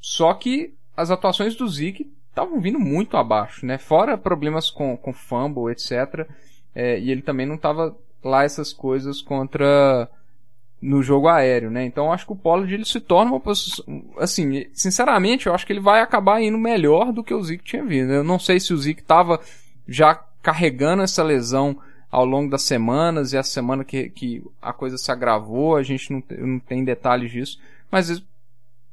[0.00, 3.78] só que as atuações do Zeke estavam vindo muito abaixo, né?
[3.78, 6.28] Fora problemas com, com fumble, etc.
[6.74, 10.08] É, e ele também não estava lá essas coisas contra
[10.80, 11.84] no jogo aéreo, né?
[11.84, 13.84] Então acho que o Pollard ele se torna uma posição,
[14.18, 17.84] assim, sinceramente, eu acho que ele vai acabar indo melhor do que o Zeke tinha
[17.84, 18.12] vindo.
[18.12, 19.40] Eu não sei se o Zeke estava
[19.86, 21.78] já carregando essa lesão
[22.10, 26.12] ao longo das semanas e a semana que, que a coisa se agravou, a gente
[26.12, 28.22] não, não tem detalhes disso, mas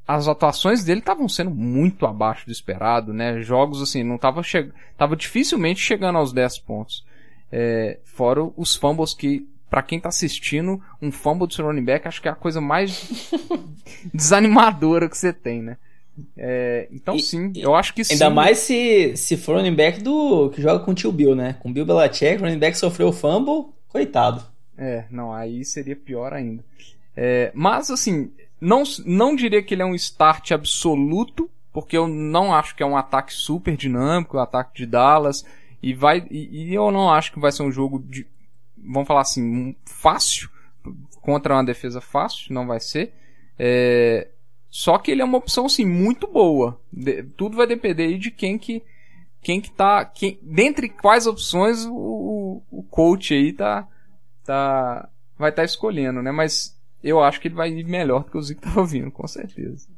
[0.06, 3.42] as atuações dele estavam sendo muito abaixo do esperado, né?
[3.42, 4.72] Jogos assim, não tava che...
[4.96, 7.04] tava dificilmente chegando aos 10 pontos.
[7.52, 12.06] É, fora os fumbles que para quem tá assistindo, um fumble do seu running back
[12.08, 13.30] acho que é a coisa mais
[14.12, 15.76] desanimadora que você tem, né?
[16.36, 18.14] É, então E- sim, eu acho que sim.
[18.14, 21.56] Ainda mais se, se for running back do que joga com o tio Bill, né?
[21.60, 24.42] Com o Bill Belichick, o running back sofreu fumble, coitado.
[24.76, 26.64] É, não, aí seria pior ainda.
[27.16, 32.52] É, mas assim, não, não diria que ele é um start absoluto, porque eu não
[32.52, 35.44] acho que é um ataque super dinâmico, o ataque de Dallas,
[35.82, 38.26] e vai e, e eu não acho que vai ser um jogo de,
[38.76, 40.48] vamos falar assim, fácil
[41.20, 43.12] contra uma defesa fácil, não vai ser.
[43.58, 44.28] É,
[44.70, 46.80] só que ele é uma opção assim muito boa.
[46.92, 48.82] De- tudo vai depender de quem que
[49.42, 53.86] quem que tá, quem, dentre quais opções o, o, o coach aí tá
[54.44, 56.30] tá vai estar escolhendo, né?
[56.30, 59.26] Mas eu acho que ele vai ir melhor do que o Zico tava vindo, com
[59.26, 59.88] certeza.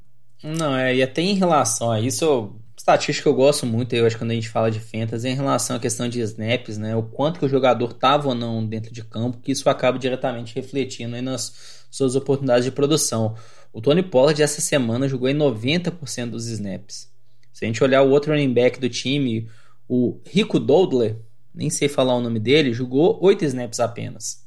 [0.42, 4.04] Não, é, e até em relação a isso, eu- estatística que eu gosto muito, eu
[4.04, 6.96] acho, quando a gente fala de fantasy, é em relação à questão de snaps, né?
[6.96, 10.54] O quanto que o jogador estava ou não dentro de campo, que isso acaba diretamente
[10.54, 13.36] refletindo aí nas suas oportunidades de produção.
[13.72, 17.08] O Tony Pollard essa semana jogou em 90% dos snaps.
[17.52, 19.48] Se a gente olhar o outro running back do time,
[19.88, 21.16] o Rico Dodler,
[21.54, 24.44] nem sei falar o nome dele, jogou 8 snaps apenas.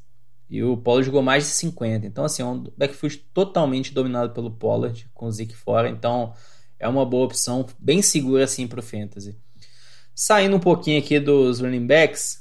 [0.50, 2.06] E o Pollard jogou mais de 50.
[2.06, 5.88] Então, assim, é um backfield totalmente dominado pelo Pollard, com o Zeke fora.
[5.88, 6.34] Então,
[6.78, 9.36] é uma boa opção, bem segura, assim, pro Fantasy.
[10.14, 12.40] Saindo um pouquinho aqui dos running backs,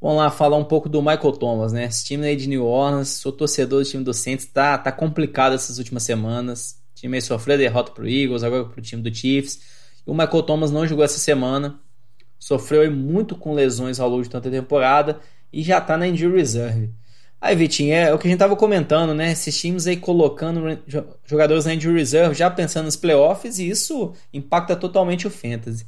[0.00, 1.84] vamos lá falar um pouco do Michael Thomas, né?
[1.84, 5.54] Esse time aí de New Orleans, sou torcedor do time do Saints, tá, tá complicado
[5.54, 6.80] essas últimas semanas.
[6.92, 9.60] O time aí sofreu derrota pro Eagles, agora pro time do Chiefs.
[10.06, 11.78] E o Michael Thomas não jogou essa semana.
[12.38, 15.20] Sofreu muito com lesões ao longo de tanta temporada
[15.52, 16.90] e já tá na injury reserve.
[17.40, 19.32] Aí, Vitinho, é o que a gente tava comentando, né?
[19.32, 23.68] Esses times aí colocando re- jo- jogadores na injury reserve, já pensando nos playoffs, e
[23.68, 25.86] isso impacta totalmente o fantasy.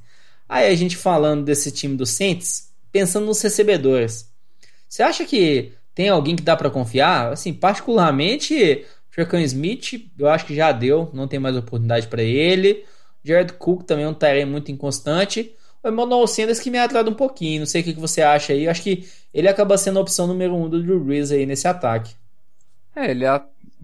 [0.48, 4.30] Aí a gente falando desse time do Saints, pensando nos recebedores.
[4.88, 7.32] Você acha que tem alguém que dá pra confiar?
[7.32, 12.84] Assim, particularmente, Trecan Smith, eu acho que já deu, não tem mais oportunidade pra ele.
[13.24, 15.54] Jared Cook também é um terreno muito inconstante.
[15.82, 18.64] O Emmanuel Sanders que me atrada um pouquinho, não sei o que você acha aí.
[18.64, 21.66] Eu acho que ele acaba sendo a opção número um do Drew Brees aí nesse
[21.66, 22.14] ataque.
[22.94, 23.42] É, ele é,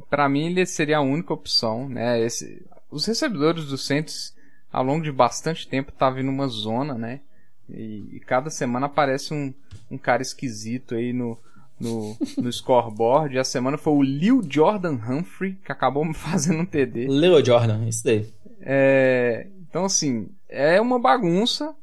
[0.08, 2.20] para mim ele seria a única opção, né?
[2.20, 4.34] Esse, os recebedores do Saints
[4.72, 7.20] ao longo de bastante tempo tá vindo uma zona, né?
[7.68, 9.52] E, e cada semana aparece um,
[9.90, 11.38] um cara esquisito aí no,
[11.78, 13.34] no, no scoreboard.
[13.34, 17.06] E a semana foi o Lil Jordan Humphrey, que acabou fazendo um TD.
[17.08, 18.32] Leo Jordan, isso daí.
[18.60, 21.74] É, então, assim, é uma bagunça.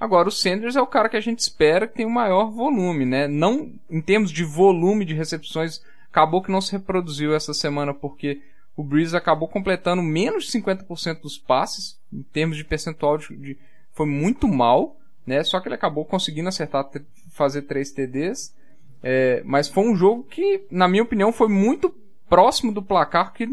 [0.00, 3.04] Agora, o Sanders é o cara que a gente espera que tem o maior volume,
[3.04, 3.28] né?
[3.28, 8.40] Não em termos de volume de recepções, acabou que não se reproduziu essa semana porque
[8.74, 13.58] o Breeze acabou completando menos de 50% dos passes, em termos de percentual de, de-
[13.92, 15.44] foi muito mal, né?
[15.44, 16.88] Só que ele acabou conseguindo acertar,
[17.32, 18.54] fazer três TDs.
[19.02, 21.94] É, mas foi um jogo que, na minha opinião, foi muito
[22.28, 23.46] próximo do placar que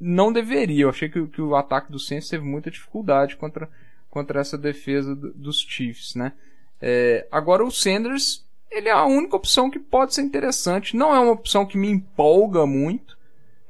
[0.00, 0.84] não deveria.
[0.84, 3.68] Eu achei que, que o ataque do Saints teve muita dificuldade contra,
[4.14, 6.32] contra essa defesa do- dos Chiefs, né?
[6.80, 10.96] É, agora o Sanders, ele é a única opção que pode ser interessante.
[10.96, 13.18] Não é uma opção que me empolga muito.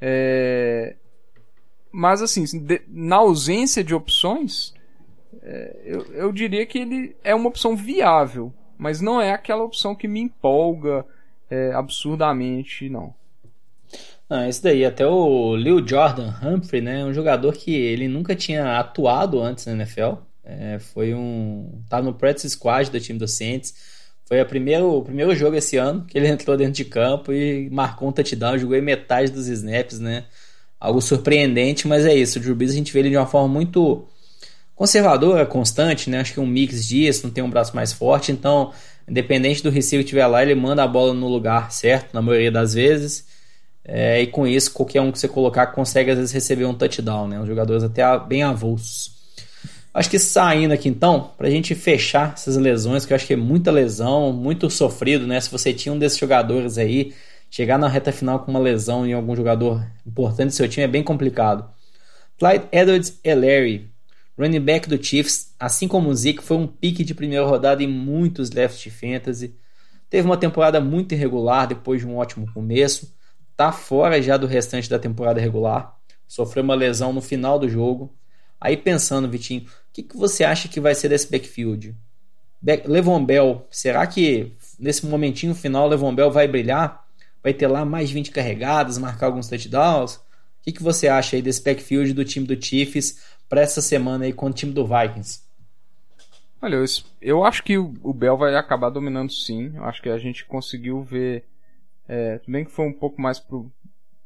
[0.01, 0.97] É,
[1.91, 4.75] mas assim, de- na ausência de opções,
[5.43, 8.53] é, eu, eu diria que ele é uma opção viável.
[8.77, 11.05] Mas não é aquela opção que me empolga
[11.51, 13.15] é, absurdamente, não.
[14.29, 17.01] Ah, esse daí, até o Lil Jordan Humphrey, né?
[17.03, 20.15] é Um jogador que ele nunca tinha atuado antes na NFL.
[20.45, 21.83] É, foi um.
[21.89, 23.75] Tava no practice squad do time do Saints.
[24.27, 27.69] Foi a primeiro, o primeiro jogo esse ano que ele entrou dentro de campo e
[27.71, 30.25] marcou um touchdown, jogou em metade dos snaps, né?
[30.79, 32.39] Algo surpreendente, mas é isso.
[32.39, 34.07] O Drew Brees a gente vê ele de uma forma muito
[34.75, 36.21] conservadora, constante, né?
[36.21, 38.73] Acho que um mix disso, não tem um braço mais forte, então,
[39.09, 42.51] independente do receiver que estiver lá, ele manda a bola no lugar certo, na maioria
[42.53, 43.27] das vezes.
[43.85, 47.29] É, e com isso, qualquer um que você colocar consegue às vezes receber um touchdown,
[47.29, 47.41] né?
[47.41, 49.14] Os jogadores até bem avulsos.
[49.95, 53.37] Acho que saindo aqui então, pra gente fechar essas lesões, que eu acho que é
[53.37, 55.41] muita lesão, muito sofrido, né?
[55.41, 57.15] Se você tinha um desses jogadores aí,
[57.49, 60.89] chegar na reta final com uma lesão em algum jogador importante do seu time é
[60.89, 61.71] bem complicado.
[62.37, 63.89] Clyde Edwards Ellery,
[64.37, 67.87] running back do Chiefs, assim como o Zeke, foi um pique de primeira rodada em
[67.87, 69.55] muitos left fantasy.
[70.11, 73.15] Teve uma temporada muito irregular depois de um ótimo começo.
[73.57, 75.97] Tá fora já do restante da temporada regular.
[76.27, 78.13] Sofreu uma lesão no final do jogo.
[78.65, 81.95] Aí pensando, Vitinho, o que, que você acha que vai ser desse backfield?
[82.63, 87.07] Be Levon Bell, será que nesse momentinho final Levon Bell vai brilhar?
[87.43, 90.15] Vai ter lá mais 20 carregadas, marcar alguns touchdowns?
[90.15, 90.21] O
[90.63, 94.33] que, que você acha aí desse backfield do time do Chiefs para essa semana aí
[94.33, 95.43] com o time do Vikings?
[96.63, 96.85] Olha, eu,
[97.21, 99.73] eu acho que o, o Bell vai acabar dominando sim.
[99.75, 101.45] Eu acho que a gente conseguiu ver.
[102.09, 103.71] É, bem que foi um pouco mais pro,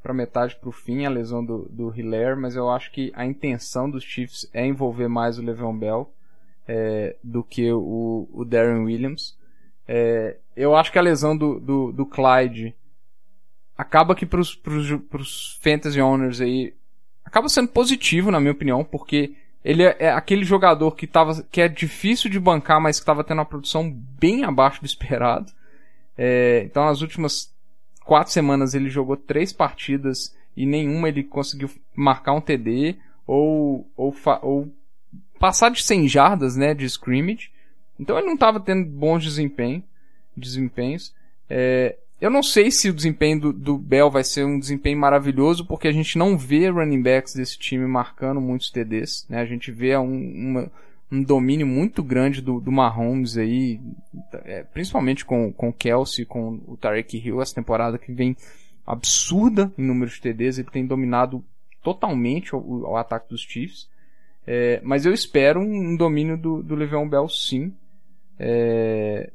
[0.09, 1.93] pra metade pro fim a lesão do, do
[2.39, 6.11] mas eu acho que a intenção dos Chiefs é envolver mais o Le'Veon Bell
[6.67, 9.37] é, do que o, o Darren Williams.
[9.87, 12.75] É, eu acho que a lesão do, do, do Clyde
[13.77, 16.73] acaba que pros, pros fantasy owners aí
[17.23, 21.61] acaba sendo positivo, na minha opinião, porque ele é, é aquele jogador que, tava, que
[21.61, 25.53] é difícil de bancar, mas que estava tendo uma produção bem abaixo do esperado.
[26.17, 27.55] É, então, nas últimas
[28.09, 34.17] quatro semanas, ele jogou três partidas e nenhuma ele conseguiu marcar um TD ou, ou,
[34.41, 34.73] ou
[35.39, 37.51] passar de 100 jardas né, de scrimmage.
[38.01, 39.85] Então, ele não estava tendo bons desempenho,
[40.35, 41.15] desempenhos.
[41.51, 45.67] É, eu não sei se o desempenho do, do, Bell vai ser um desempenho maravilhoso,
[45.67, 49.43] porque a gente não vê running backs desse time marcando muitos TDs, né?
[49.43, 50.73] A gente vê um, uma,
[51.11, 53.81] um domínio muito grande do, do Mahomes aí,
[54.45, 58.37] é, principalmente com, com o Kelsey, com o Tarek Hill, essa temporada que vem
[58.87, 61.45] absurda em número de TDs, ele tem dominado
[61.83, 63.89] totalmente o, o ataque dos Chiefs.
[64.47, 67.75] É, mas eu espero um, um domínio do, do Le'Veon Bell sim.
[68.39, 69.31] É,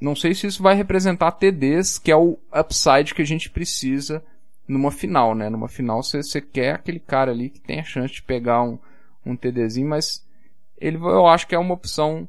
[0.00, 4.22] não sei se isso vai representar TDs, que é o upside que a gente precisa
[4.68, 5.48] numa final, né?
[5.48, 8.78] Numa final você quer aquele cara ali que tem a chance de pegar um,
[9.24, 10.25] um TDzinho, mas
[10.78, 12.28] ele eu acho que é uma opção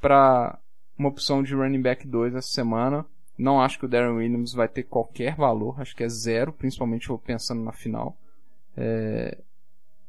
[0.00, 0.58] para
[0.98, 3.04] uma opção de running back 2 essa semana.
[3.38, 7.08] Não acho que o Darren Williams vai ter qualquer valor, acho que é zero, principalmente
[7.24, 8.16] pensando na final.
[8.76, 9.36] É...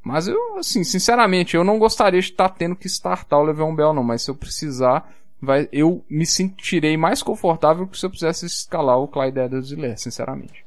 [0.02, 3.94] Mas eu, assim, sinceramente, eu não gostaria de estar tendo que startar o Le'Veon Bell,
[3.94, 8.46] não, mas se eu precisar, vai, eu me sentirei mais confortável que se eu quisesse
[8.46, 10.66] escalar o Clyde Edwards-Helaire, sinceramente.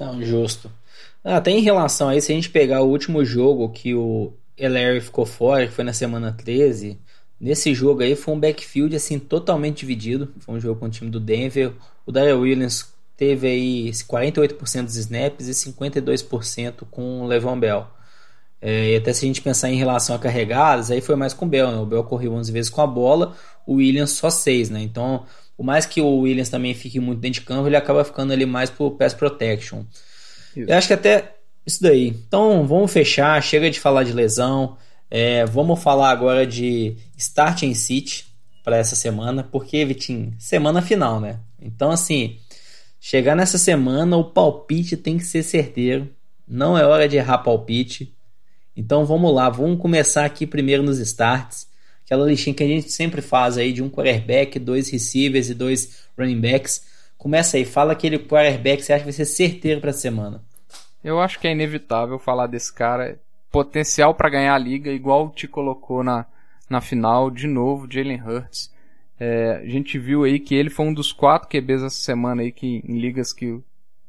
[0.00, 0.70] Não, justo.
[1.22, 5.00] Até em relação a isso, se a gente pegar o último jogo que o Helaire
[5.00, 6.98] ficou fora, que foi na semana 13,
[7.40, 10.32] nesse jogo aí foi um backfield assim totalmente dividido.
[10.40, 11.72] Foi um jogo com o time do Denver.
[12.06, 17.86] O Daryl Williams teve aí 48% dos snaps e 52% com o Levon Bell.
[18.60, 21.44] É, e até se a gente pensar em relação a carregadas, aí foi mais com
[21.44, 21.76] o Bell, né?
[21.76, 23.36] O Bell correu 11 vezes com a bola,
[23.66, 24.80] o Williams só 6, né?
[24.80, 28.32] Então, por mais que o Williams também fique muito dentro de campo, ele acaba ficando
[28.32, 29.84] ali mais pro pass protection.
[30.56, 30.70] Isso.
[30.70, 31.33] Eu acho que até
[31.66, 32.08] isso daí.
[32.08, 34.76] Então, vamos fechar, chega de falar de lesão.
[35.10, 38.26] É, vamos falar agora de start em City
[38.62, 41.40] para essa semana, porque, Vitinho, semana final, né?
[41.60, 42.38] Então, assim,
[43.00, 46.10] chegar nessa semana, o palpite tem que ser certeiro.
[46.46, 48.14] Não é hora de errar palpite.
[48.76, 51.68] Então vamos lá, vamos começar aqui primeiro nos starts.
[52.04, 56.02] Aquela listinha que a gente sempre faz aí de um quarterback, dois receivers e dois
[56.18, 56.82] running backs.
[57.16, 60.42] Começa aí, fala aquele quarterback que você acha que vai ser certeiro para a semana.
[61.04, 63.20] Eu acho que é inevitável falar desse cara.
[63.52, 66.26] Potencial para ganhar a liga, igual te colocou na,
[66.68, 68.72] na final, de novo, Jalen Hurts.
[69.20, 72.50] É, a gente viu aí que ele foi um dos quatro QBs essa semana aí
[72.50, 73.62] que em ligas que o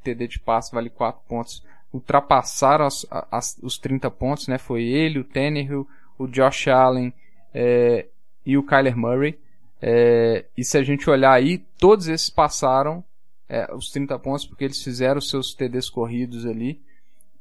[0.04, 4.58] TD de passe vale 4 pontos ultrapassaram as, as, os 30 pontos, né?
[4.58, 7.14] Foi ele, o Tannehill, o Josh Allen
[7.54, 8.08] é,
[8.46, 9.38] e o Kyler Murray.
[9.82, 13.04] É, e se a gente olhar aí, todos esses passaram
[13.48, 16.82] é, os 30 pontos porque eles fizeram seus TDs corridos ali.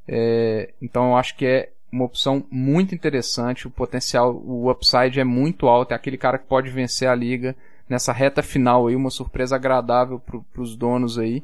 [0.06, 3.66] É, então eu acho que é uma opção muito interessante.
[3.66, 5.92] O potencial, o upside é muito alto.
[5.92, 7.56] É aquele cara que pode vencer a liga
[7.88, 11.42] nessa reta final aí, uma surpresa agradável para os donos aí.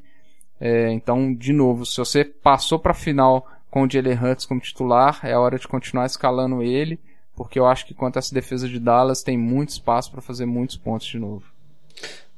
[0.61, 4.61] É, então, de novo, se você passou para a final com o Jalen Hurts como
[4.61, 6.99] titular, é hora de continuar escalando ele,
[7.37, 10.45] porque eu acho que quanto a essa defesa de Dallas tem muito espaço para fazer
[10.45, 11.45] muitos pontos de novo.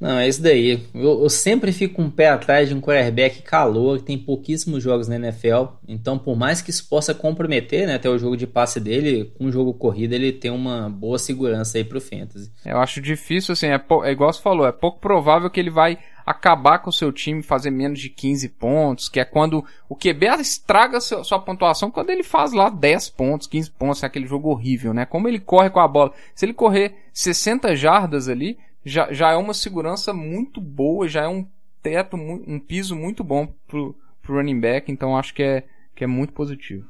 [0.03, 0.83] Não, é isso daí.
[0.93, 5.07] Eu, eu, sempre fico um pé atrás de um quarterback calor, que tem pouquíssimos jogos
[5.07, 5.77] na NFL.
[5.87, 9.45] Então, por mais que isso possa comprometer né, até o jogo de passe dele, com
[9.45, 12.51] o jogo corrido, ele tem uma boa segurança aí pro Fantasy.
[12.67, 15.97] Eu acho difícil, assim, é, é igual você falou, é pouco provável que ele vai
[16.27, 20.41] acabar com o seu time fazer menos de 15 pontos, que é quando o QB
[20.41, 24.48] estraga sua, sua pontuação quando ele faz lá 10 pontos, 15 pontos, é aquele jogo
[24.50, 25.07] horrível, né?
[25.07, 26.13] Como ele corre com a bola.
[26.35, 31.28] Se ele correr 60 jardas ali, já, já é uma segurança muito boa, já é
[31.28, 31.46] um
[31.83, 35.64] teto, um piso muito bom pro, pro running back, então acho que é,
[35.94, 36.87] que é muito positivo.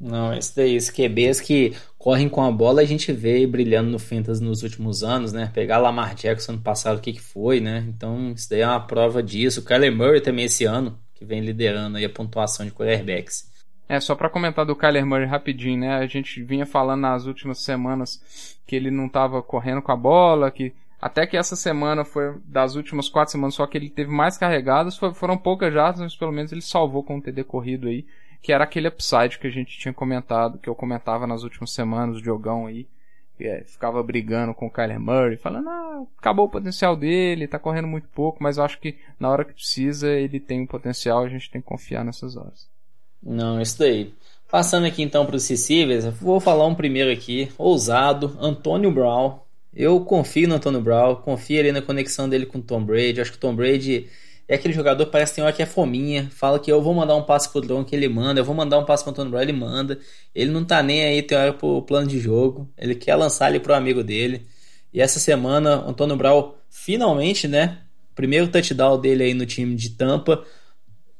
[0.00, 3.98] Não, esse daí, esse QBs que correm com a bola, a gente vê brilhando no
[3.98, 5.50] Fantasy nos últimos anos, né?
[5.52, 7.84] Pegar Lamar Jackson no passado, o que, que foi, né?
[7.88, 9.60] Então, isso daí é uma prova disso.
[9.60, 13.50] O Kyler Murray também esse ano, que vem liderando aí a pontuação de quarterbacks.
[13.88, 15.96] É, só para comentar do Kyler Murray rapidinho, né?
[15.96, 20.50] A gente vinha falando nas últimas semanas que ele não tava correndo com a bola,
[20.50, 24.36] que até que essa semana foi das últimas quatro semanas, só que ele teve mais
[24.36, 28.04] carregadas, foram poucas jardas, mas pelo menos ele salvou com o TD corrido aí.
[28.40, 32.18] que era aquele upside que a gente tinha comentado, que eu comentava nas últimas semanas,
[32.18, 32.86] o Diogão aí,
[33.40, 37.88] é, ficava brigando com o Kyler Murray, falando, ah, acabou o potencial dele, tá correndo
[37.88, 41.28] muito pouco, mas eu acho que na hora que precisa ele tem um potencial, a
[41.28, 42.68] gente tem que confiar nessas horas.
[43.22, 44.14] Não, isso daí.
[44.50, 49.40] Passando aqui então para os receivers, vou falar um primeiro aqui, ousado, Antônio Brown.
[49.74, 53.20] Eu confio no Antônio Brown, confio ali na conexão dele com o Tom Brady.
[53.20, 54.08] Acho que o Tom Brady
[54.48, 56.30] é aquele jogador que parece que tem hora que é fominha.
[56.30, 58.78] Fala que eu vou mandar um passe pro Drone que ele manda, eu vou mandar
[58.78, 59.98] um passe pro Antônio Brown, ele manda.
[60.34, 62.68] Ele não tá nem aí, tem hora pro plano de jogo.
[62.76, 64.46] Ele quer lançar ele pro amigo dele.
[64.92, 67.78] E essa semana, o Antônio Brown finalmente, né?
[68.14, 70.42] Primeiro touchdown dele aí no time de Tampa.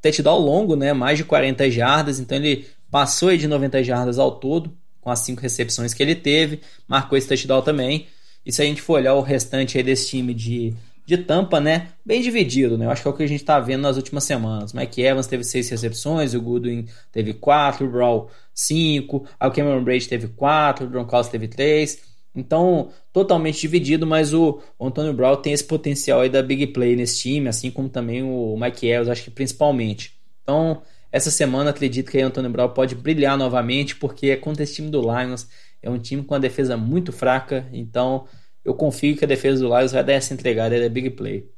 [0.01, 0.91] Touchdown longo, né?
[0.91, 2.19] Mais de 40 jardas.
[2.19, 6.15] Então ele passou aí de 90 jardas ao todo, com as cinco recepções que ele
[6.15, 6.61] teve.
[6.87, 8.07] Marcou esse touchdown também.
[8.49, 10.73] E se a gente for olhar o restante aí desse time de
[11.05, 11.89] de tampa, né?
[12.05, 12.85] Bem dividido, né?
[12.85, 14.73] Eu acho que é o que a gente tá vendo nas últimas semanas.
[14.73, 20.07] Mike Evans teve seis recepções, o Goodwin teve quatro, o Brawl cinco, o Cameron Braid
[20.07, 21.99] teve quatro, o Gronkowski teve três.
[22.35, 27.19] Então, totalmente dividido, mas o, Antônio Brown tem esse potencial aí da big play nesse
[27.19, 30.13] time, assim como também o Mike Evans, acho que principalmente.
[30.43, 30.81] Então,
[31.11, 35.01] essa semana acredito que o Antônio Brown pode brilhar novamente, porque contra esse time do
[35.01, 35.47] Lions.
[35.81, 38.27] É um time com a defesa muito fraca, então
[38.63, 41.49] eu confio que a defesa do Lions vai dar essa entregada, é big play.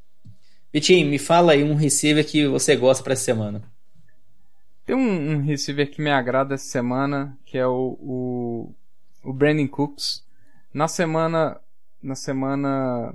[0.74, 3.62] Vitinho, me fala aí um receiver que você gosta para essa semana.
[4.86, 8.76] Tem um, um, receiver que me agrada essa semana, que é o, o,
[9.24, 10.26] o Brandon Cooks.
[10.74, 11.60] Na semana,
[12.02, 13.14] na semana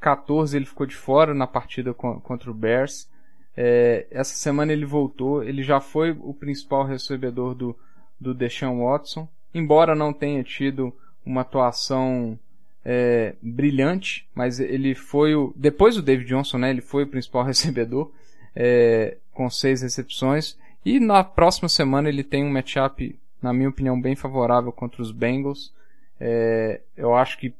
[0.00, 3.08] 14 ele ficou de fora na partida contra o Bears.
[3.56, 7.76] É, essa semana ele voltou, ele já foi o principal recebedor do,
[8.18, 10.94] do Deshaun Watson, embora não tenha tido
[11.26, 12.38] uma atuação
[12.84, 15.52] é, brilhante, mas ele foi o.
[15.56, 16.70] Depois do David Johnson, né?
[16.70, 18.10] Ele foi o principal recebedor,
[18.54, 20.56] é, com seis recepções.
[20.84, 25.10] E na próxima semana ele tem um matchup, na minha opinião, bem favorável contra os
[25.10, 25.72] Bengals.
[26.20, 27.54] É, eu acho que.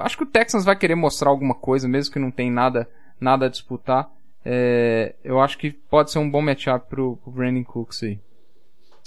[0.00, 2.88] Acho que o Texans vai querer mostrar alguma coisa, mesmo que não tem nada,
[3.20, 4.10] nada a disputar.
[4.44, 8.18] É, eu acho que pode ser um bom matchup pro, pro Brandon Cooks aí.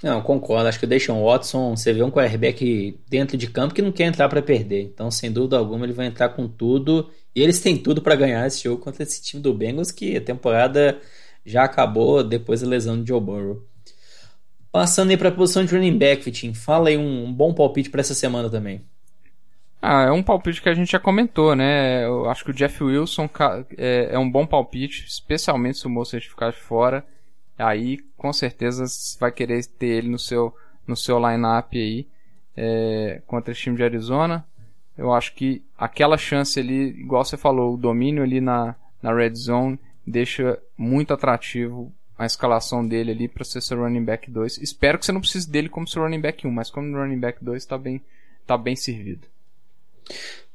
[0.04, 0.68] Não, concordo.
[0.68, 4.06] Acho que o Deshaun Watson, você vê um quarterback dentro de campo que não quer
[4.06, 4.82] entrar para perder.
[4.82, 7.10] Então, sem dúvida alguma, ele vai entrar com tudo.
[7.36, 10.22] E eles têm tudo para ganhar esse jogo contra esse time do Bengals, que a
[10.22, 10.99] temporada
[11.45, 13.64] já acabou depois da lesão de Joe Burrow.
[14.72, 18.02] Passando aí para a posição de running back, Vitinho, fala aí um bom palpite para
[18.02, 18.84] essa semana também.
[19.82, 22.06] Ah, é um palpite que a gente já comentou, né?
[22.06, 23.30] Eu acho que o Jeff Wilson
[23.78, 27.04] é, é um bom palpite, especialmente se o moço ficar fora
[27.62, 28.86] aí com certeza
[29.20, 30.55] vai querer ter ele no seu,
[30.88, 32.07] no seu line-up aí
[32.55, 34.45] é, contra esse time de Arizona.
[34.97, 39.36] Eu acho que aquela chance ali, igual você falou, o domínio ali na, na red
[39.36, 44.59] zone deixa muito atrativo a escalação dele ali para ser seu running back 2.
[44.59, 47.43] Espero que você não precise dele como seu running back 1, mas como running back
[47.43, 48.01] 2 está bem,
[48.45, 49.28] tá bem servido.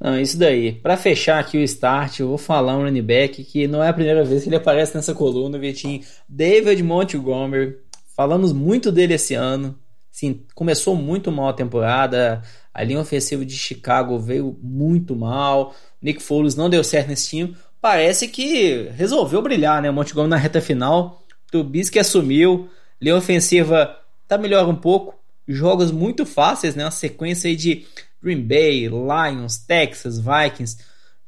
[0.01, 0.73] Não, isso daí.
[0.73, 3.93] Para fechar aqui o start, eu vou falar um running back que não é a
[3.93, 6.03] primeira vez que ele aparece nessa coluna, Vitinho.
[6.29, 7.79] David Montgomery.
[8.15, 9.79] Falamos muito dele esse ano.
[10.11, 12.43] Sim, começou muito mal a temporada.
[12.73, 15.75] A linha ofensiva de Chicago veio muito mal.
[16.01, 17.57] Nick Foles não deu certo nesse time.
[17.81, 19.91] Parece que resolveu brilhar, né?
[19.91, 21.23] Montgomery na reta final.
[21.51, 22.69] Trubisky assumiu.
[23.01, 25.15] Linha ofensiva tá melhor um pouco.
[25.49, 26.85] Jogos muito fáceis, né?
[26.85, 27.87] Uma sequência aí de
[28.27, 30.79] Green Bay, Lions, Texas, Vikings.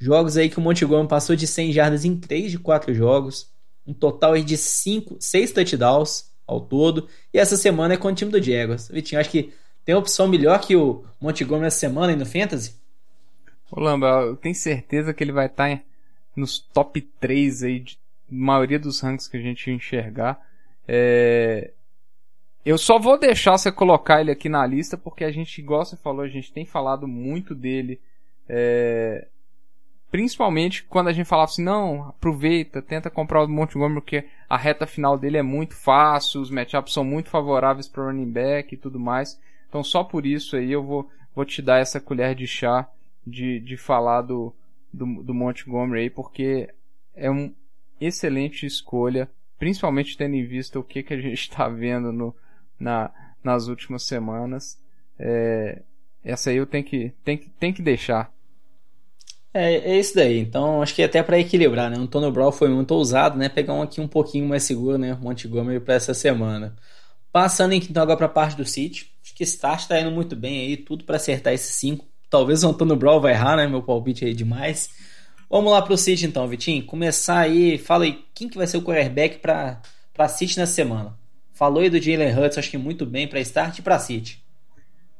[0.01, 3.49] Jogos aí que o Montgomery passou de 100 jardas em 3 de 4 jogos.
[3.86, 7.09] Um total de 5, 6 touchdowns ao todo.
[7.32, 8.88] E essa semana é com o time do Jaguars.
[8.88, 9.53] Vitinho, acho que
[9.84, 12.74] tem opção melhor que o Montgomery essa semana aí no Fantasy?
[13.70, 15.82] Ô Lamba, eu tenho certeza que ele vai estar tá
[16.34, 17.96] nos top 3 aí de
[18.28, 20.44] maioria dos rankings que a gente enxergar.
[20.86, 21.70] É...
[22.69, 25.97] Eu só vou deixar você colocar ele aqui na lista porque a gente, igual você
[25.97, 27.99] falou, a gente tem falado muito dele.
[28.47, 29.27] É...
[30.11, 34.87] Principalmente quando a gente falava assim, não, aproveita, tenta comprar o Montgomery porque a reta
[34.87, 39.01] final dele é muito fácil, os matchups são muito favoráveis para running back e tudo
[39.01, 39.41] mais.
[39.66, 42.87] Então só por isso aí eu vou, vou te dar essa colher de chá
[43.27, 44.55] de, de falar do,
[44.93, 46.69] do, do Montgomery aí, porque
[47.16, 47.51] é uma
[47.99, 49.27] excelente escolha,
[49.59, 52.37] principalmente tendo em vista o que, que a gente está vendo no,
[52.79, 53.11] na,
[53.43, 54.79] nas últimas semanas.
[55.18, 55.83] É,
[56.24, 58.33] essa aí eu tenho que, tenho que, tenho que deixar.
[59.53, 60.39] É, é isso daí.
[60.39, 61.97] Então, acho que até para equilibrar, né?
[61.99, 63.49] O Antônio Brown foi muito ousado, né?
[63.49, 65.16] Pegar um aqui um pouquinho mais seguro, né?
[65.20, 66.76] Montgomery para essa semana.
[67.33, 69.11] Passando então agora para a parte do City.
[69.22, 72.07] Acho que Start está indo muito bem aí, tudo para acertar esses cinco.
[72.31, 73.66] Talvez o Antônio Brown vai errar, né?
[73.66, 74.91] Meu palpite aí demais.
[75.51, 76.85] Vamos lá para o City então, Vitinho.
[76.85, 79.81] Começar aí, fala aí, quem que vai ser o quarterback para
[80.12, 81.18] para City na semana?
[81.59, 84.41] Falou aí do Jalen Hurts, acho que muito bem para start e para City.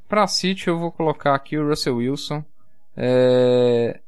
[0.09, 2.45] Para City eu vou colocar aqui o Russell Wilson.
[2.97, 3.99] É...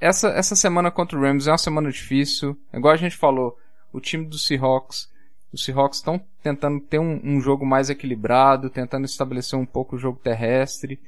[0.00, 2.58] Essa, essa semana contra o Rams é uma semana difícil.
[2.72, 3.58] Igual a gente falou,
[3.92, 5.12] o time do Seahawks,
[5.52, 9.98] os Seahawks estão tentando ter um, um, jogo mais equilibrado, tentando estabelecer um pouco o
[9.98, 10.98] jogo terrestre.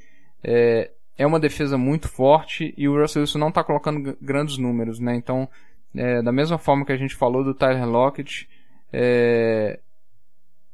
[0.44, 5.00] É, é uma defesa muito forte e o Russell Wilson não está colocando grandes números,
[5.00, 5.16] né?
[5.16, 5.48] Então,
[5.94, 8.46] é, da mesma forma que a gente falou do Tyler Lockett,
[8.92, 9.80] é,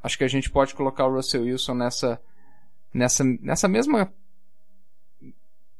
[0.02, 2.20] acho que a gente pode colocar o Russell Wilson nessa,
[2.92, 4.12] nessa, nessa mesma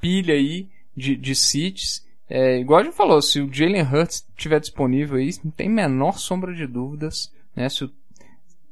[0.01, 2.05] pilha aí de, de seats.
[2.29, 6.19] É, igual a gente falou, se o Jalen Hurts estiver disponível aí, não tem menor
[6.19, 7.69] sombra de dúvidas, né?
[7.69, 7.93] Se o,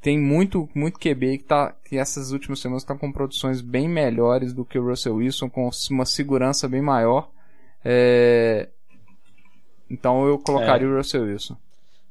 [0.02, 4.52] tem muito, muito QB que, tá, que essas últimas semanas estão com produções bem melhores
[4.52, 7.30] do que o Russell Wilson, com uma segurança bem maior.
[7.84, 8.68] É,
[9.88, 10.90] então eu colocaria é.
[10.90, 11.56] o Russell Wilson.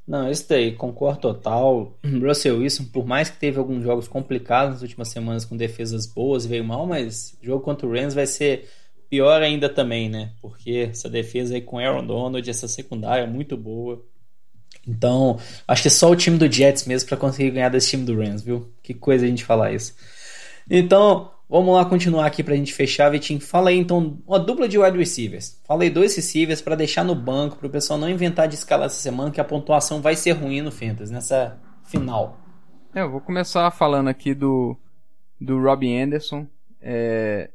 [0.07, 1.97] Não, isso daí, concordo total.
[2.03, 6.45] Russell Wilson, por mais que teve alguns jogos complicados nas últimas semanas com defesas boas,
[6.45, 8.67] veio mal, mas jogo contra o Rams vai ser
[9.09, 10.31] pior ainda também, né?
[10.41, 14.03] Porque essa defesa aí com Aaron Donald, essa secundária é muito boa.
[14.87, 15.37] Então,
[15.67, 18.17] acho que é só o time do Jets mesmo para conseguir ganhar desse time do
[18.17, 18.71] Rams, viu?
[18.81, 19.93] Que coisa a gente falar isso.
[20.69, 23.41] Então, Vamos lá continuar aqui pra gente fechar, Vitinho.
[23.41, 25.61] Fala aí então uma dupla de wide receivers.
[25.65, 28.85] Fala aí dois receivers para deixar no banco, para o pessoal não inventar de escalar
[28.85, 32.39] essa semana, que a pontuação vai ser ruim no Fantasy, nessa final.
[32.95, 34.77] É, eu vou começar falando aqui do,
[35.41, 36.47] do Robbie Anderson,
[36.81, 37.49] é,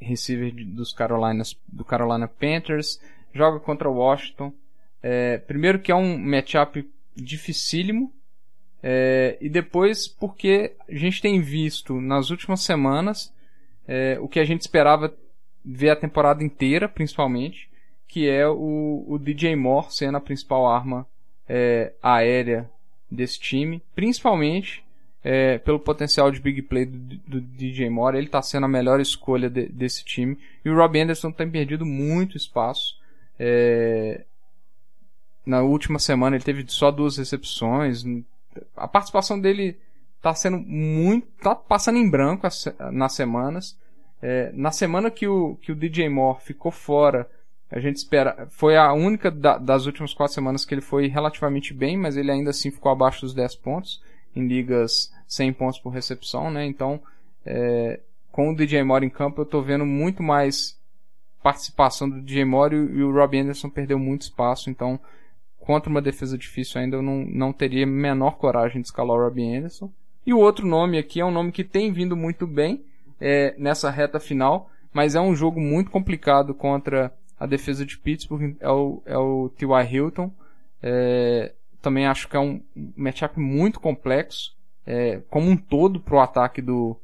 [0.00, 3.00] receiver dos Carolina, do Carolina Panthers,
[3.34, 4.52] joga contra o Washington.
[5.02, 8.12] É, primeiro que é um matchup dificílimo,
[8.82, 13.32] é, e depois, porque a gente tem visto nas últimas semanas
[13.86, 15.12] é, o que a gente esperava
[15.64, 17.68] ver a temporada inteira, principalmente,
[18.06, 21.06] que é o, o DJ Moore sendo a principal arma
[21.48, 22.70] é, aérea
[23.10, 24.84] desse time, principalmente
[25.22, 28.16] é, pelo potencial de big play do, do DJ Moore.
[28.16, 30.38] Ele está sendo a melhor escolha de, desse time.
[30.64, 32.96] E o Rob Anderson tem perdido muito espaço.
[33.38, 34.24] É,
[35.44, 38.04] na última semana ele teve só duas recepções,
[38.76, 39.78] a participação dele
[40.20, 41.26] tá sendo muito.
[41.42, 43.78] tá passando em branco as, nas semanas.
[44.20, 47.28] É, na semana que o, que o DJ Moore ficou fora,
[47.70, 48.48] a gente espera.
[48.50, 52.30] Foi a única da, das últimas quatro semanas que ele foi relativamente bem, mas ele
[52.30, 54.02] ainda assim ficou abaixo dos 10 pontos
[54.34, 56.64] em ligas 100 pontos por recepção, né?
[56.64, 57.00] Então,
[57.44, 58.00] é,
[58.30, 60.78] com o DJ Moore em campo, eu tô vendo muito mais
[61.42, 64.98] participação do DJ Moore e, e o Rob Anderson perdeu muito espaço, então
[65.68, 69.54] contra uma defesa difícil ainda eu não, não teria menor coragem de escalar o Robbie
[69.54, 69.92] Anderson.
[70.24, 72.82] E o outro nome aqui é um nome que tem vindo muito bem
[73.20, 78.56] é, nessa reta final, mas é um jogo muito complicado contra a defesa de Pittsburgh,
[78.58, 79.84] é o, é o T.Y.
[79.92, 80.32] Hilton.
[80.82, 81.52] É,
[81.82, 82.62] também acho que é um
[82.96, 84.56] matchup muito complexo,
[84.86, 86.96] é, como um todo para o ataque do,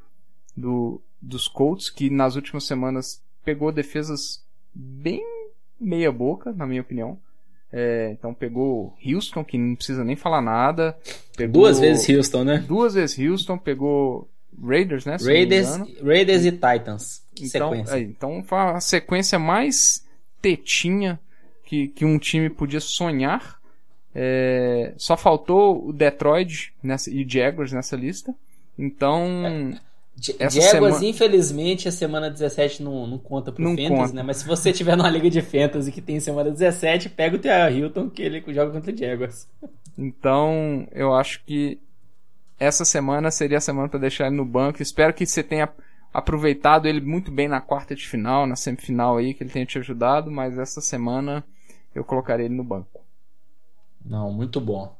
[0.56, 4.42] do, dos Colts, que nas últimas semanas pegou defesas
[4.74, 5.22] bem
[5.78, 7.18] meia boca, na minha opinião.
[7.76, 10.96] É, então pegou Houston, que não precisa nem falar nada.
[11.36, 12.64] Pegou duas vezes Houston, né?
[12.64, 14.28] Duas vezes Houston, pegou
[14.62, 15.16] Raiders, né?
[15.20, 17.24] Raiders, Raiders e Titans.
[17.36, 17.96] Então, sequência.
[17.96, 20.06] É, então foi a sequência mais
[20.40, 21.18] tetinha
[21.64, 23.58] que, que um time podia sonhar.
[24.14, 28.32] É, só faltou o Detroit nessa, e Jaguars nessa lista.
[28.78, 29.74] Então.
[29.74, 29.93] É.
[30.38, 31.04] Essa Jaguars, semana...
[31.04, 34.12] infelizmente, a semana 17 não, não conta pro não Fantasy, conta.
[34.12, 34.22] né?
[34.22, 37.70] Mas se você tiver numa liga de Fantasy que tem semana 17, pega o T.A.
[37.70, 39.48] Hilton, que ele joga contra o Jaguars.
[39.98, 41.78] Então, eu acho que
[42.58, 44.80] essa semana seria a semana para deixar ele no banco.
[44.80, 45.68] Espero que você tenha
[46.12, 49.78] aproveitado ele muito bem na quarta de final, na semifinal aí, que ele tenha te
[49.78, 51.44] ajudado, mas essa semana
[51.94, 53.02] eu colocarei ele no banco.
[54.04, 54.96] Não, muito bom.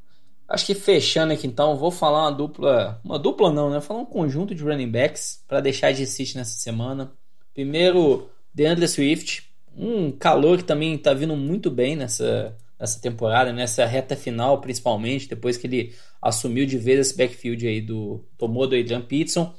[0.54, 3.00] Acho que fechando aqui então, vou falar uma dupla.
[3.02, 3.80] Uma dupla não, né?
[3.80, 7.10] Vou falar um conjunto de running backs para deixar de City nessa semana.
[7.52, 9.50] Primeiro, DeAndre Swift.
[9.76, 15.28] Um calor que também está vindo muito bem nessa, nessa temporada, nessa reta final, principalmente,
[15.28, 15.92] depois que ele
[16.22, 18.24] assumiu de vez esse backfield aí do.
[18.38, 19.52] Tomou do Adrian Peterson.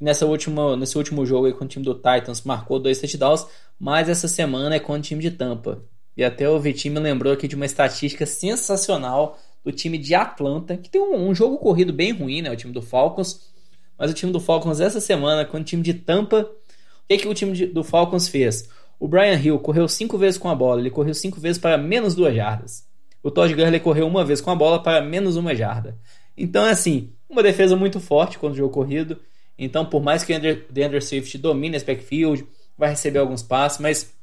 [0.00, 3.46] Nessa última, nesse último jogo aí com o time do Titans marcou dois touchdowns,
[3.78, 5.84] mas essa semana é com o time de Tampa.
[6.16, 10.76] E até o Vitinho me lembrou aqui de uma estatística sensacional do time de Atlanta,
[10.76, 12.48] que tem um, um, jogo corrido bem ruim, né?
[12.52, 13.50] O time do Falcons.
[13.98, 17.26] Mas o time do Falcons essa semana, com o time de Tampa, o que, que
[17.26, 18.70] o time de, do Falcons fez?
[19.00, 22.14] O Brian Hill correu cinco vezes com a bola, ele correu cinco vezes para menos
[22.14, 22.86] duas jardas.
[23.24, 25.98] O Todd Gurley correu uma vez com a bola para menos uma jarda.
[26.36, 29.18] Então é assim, uma defesa muito forte contra o jogo corrido.
[29.58, 32.46] Então, por mais que o DeAndre Swift domine esse backfield,
[32.78, 34.14] vai receber alguns passes, mas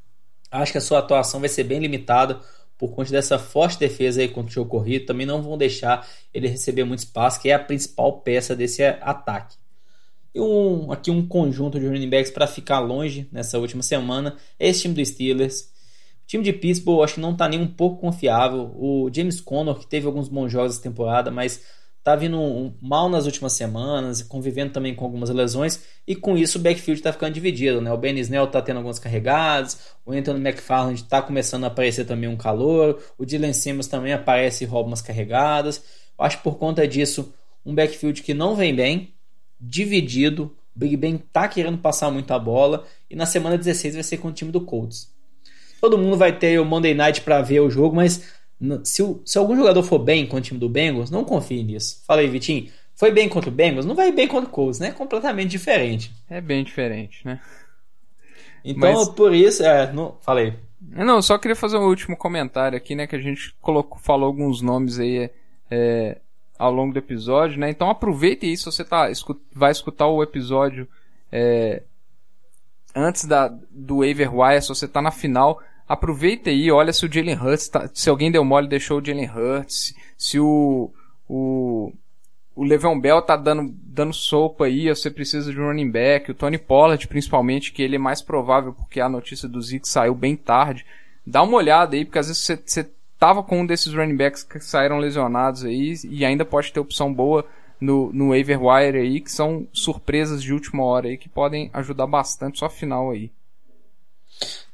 [0.49, 2.39] acho que a sua atuação vai ser bem limitada
[2.77, 6.47] por conta dessa forte defesa aí contra o jogo corrido, também não vão deixar ele
[6.47, 9.55] receber muito espaço, que é a principal peça desse ataque.
[10.33, 14.67] E um, aqui um conjunto de running backs para ficar longe nessa última semana é
[14.67, 15.71] esse time do Steelers.
[16.23, 18.73] O time de Pittsburgh acho que não está nem um pouco confiável.
[18.75, 21.61] O James Conner, que teve alguns bons jogos essa temporada, mas
[22.03, 26.61] tá vindo mal nas últimas semanas, convivendo também com algumas lesões, e com isso o
[26.61, 27.91] backfield está ficando dividido, né?
[27.93, 32.29] O Ben Snell tá tendo algumas carregadas, o Anthony McFarland está começando a aparecer também
[32.29, 35.81] um calor, o Dylan Simmons também aparece e rouba umas carregadas.
[36.19, 37.33] Eu acho que por conta disso,
[37.65, 39.13] um backfield que não vem bem,
[39.59, 44.17] dividido, o Big Ben tá querendo passar muita bola, e na semana 16 vai ser
[44.17, 45.09] com o time do Colts.
[45.79, 48.23] Todo mundo vai ter o Monday Night para ver o jogo, mas
[48.83, 52.01] se, o, se algum jogador for bem com o time do Bengals, não confie nisso.
[52.05, 52.69] Fala aí, Vitinho.
[52.95, 53.85] Foi bem contra o Bengals?
[53.85, 54.89] Não vai bem contra o Colts, né?
[54.89, 56.11] É completamente diferente.
[56.29, 57.41] É bem diferente, né?
[58.63, 59.09] Então, Mas...
[59.09, 60.53] por isso, é, não, falei.
[60.79, 63.07] Não, eu só queria fazer um último comentário aqui, né?
[63.07, 65.29] Que a gente colocou, falou alguns nomes aí
[65.69, 66.17] é,
[66.57, 67.69] ao longo do episódio, né?
[67.69, 69.09] Então aproveite isso, você tá,
[69.51, 70.87] vai escutar o episódio
[71.31, 71.83] é,
[72.95, 77.11] antes da, do waiver wire, se você tá na final, aproveita aí, olha se o
[77.11, 80.91] Jalen Hurts, tá, se alguém deu mole, deixou o Jalen Hurts, se o,
[81.27, 81.91] o,
[82.55, 86.35] o Le'Veon Bell tá dando, dando sopa aí, você precisa de um running back, o
[86.35, 90.35] Tony Pollard principalmente, que ele é mais provável porque a notícia do Zeke saiu bem
[90.35, 90.85] tarde.
[91.25, 94.43] Dá uma olhada aí, porque às vezes você, você tava com um desses running backs
[94.43, 97.45] que saíram lesionados aí e ainda pode ter opção boa
[97.79, 102.07] no, no waiver wire aí, que são surpresas de última hora aí que podem ajudar
[102.07, 103.31] bastante sua final aí.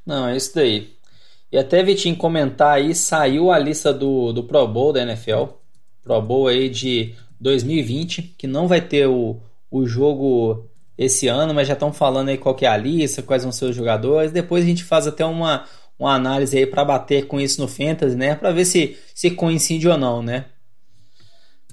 [0.05, 0.98] Não, é isso daí.
[1.51, 5.45] E até Vitinho comentar aí, saiu a lista do, do Pro Bowl da NFL.
[6.03, 9.41] Pro Bowl aí de 2020, que não vai ter o,
[9.71, 13.43] o jogo esse ano, mas já estão falando aí qual que é a lista, quais
[13.43, 14.31] vão ser os jogadores.
[14.31, 15.65] Depois a gente faz até uma,
[15.97, 18.35] uma análise aí para bater com isso no Fantasy, né?
[18.35, 20.45] Para ver se, se coincide ou não, né?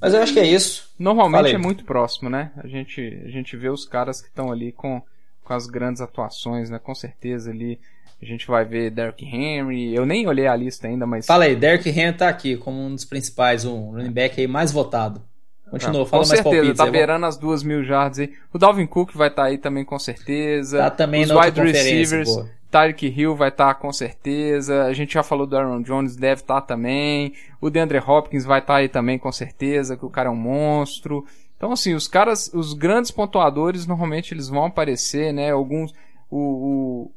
[0.00, 0.90] Mas eu acho que é isso.
[0.98, 1.54] Normalmente Falei.
[1.54, 2.52] é muito próximo, né?
[2.56, 5.02] A gente, a gente vê os caras que estão ali com,
[5.42, 6.78] com as grandes atuações, né?
[6.78, 7.80] Com certeza ali
[8.20, 9.94] a gente vai ver Derrick Henry.
[9.94, 11.26] Eu nem olhei a lista ainda, mas.
[11.26, 14.72] Fala aí, Derrick Henry tá aqui como um dos principais, um running back aí mais
[14.72, 15.22] votado.
[15.70, 18.32] Continua, ah, fala com mais certeza, palpites, tá beirando as duas mil jardas aí.
[18.52, 20.78] O Dalvin Cook vai estar tá aí também com certeza.
[20.78, 22.30] Tá também Os wide receivers,
[22.70, 24.84] Tyreek Hill vai estar tá com certeza.
[24.84, 27.34] A gente já falou do Aaron Jones, deve estar tá também.
[27.60, 30.36] O DeAndre Hopkins vai estar tá aí também com certeza, que o cara é um
[30.36, 31.24] monstro.
[31.56, 35.50] Então assim, os caras, os grandes pontuadores normalmente eles vão aparecer, né?
[35.50, 35.92] Alguns
[36.30, 37.10] o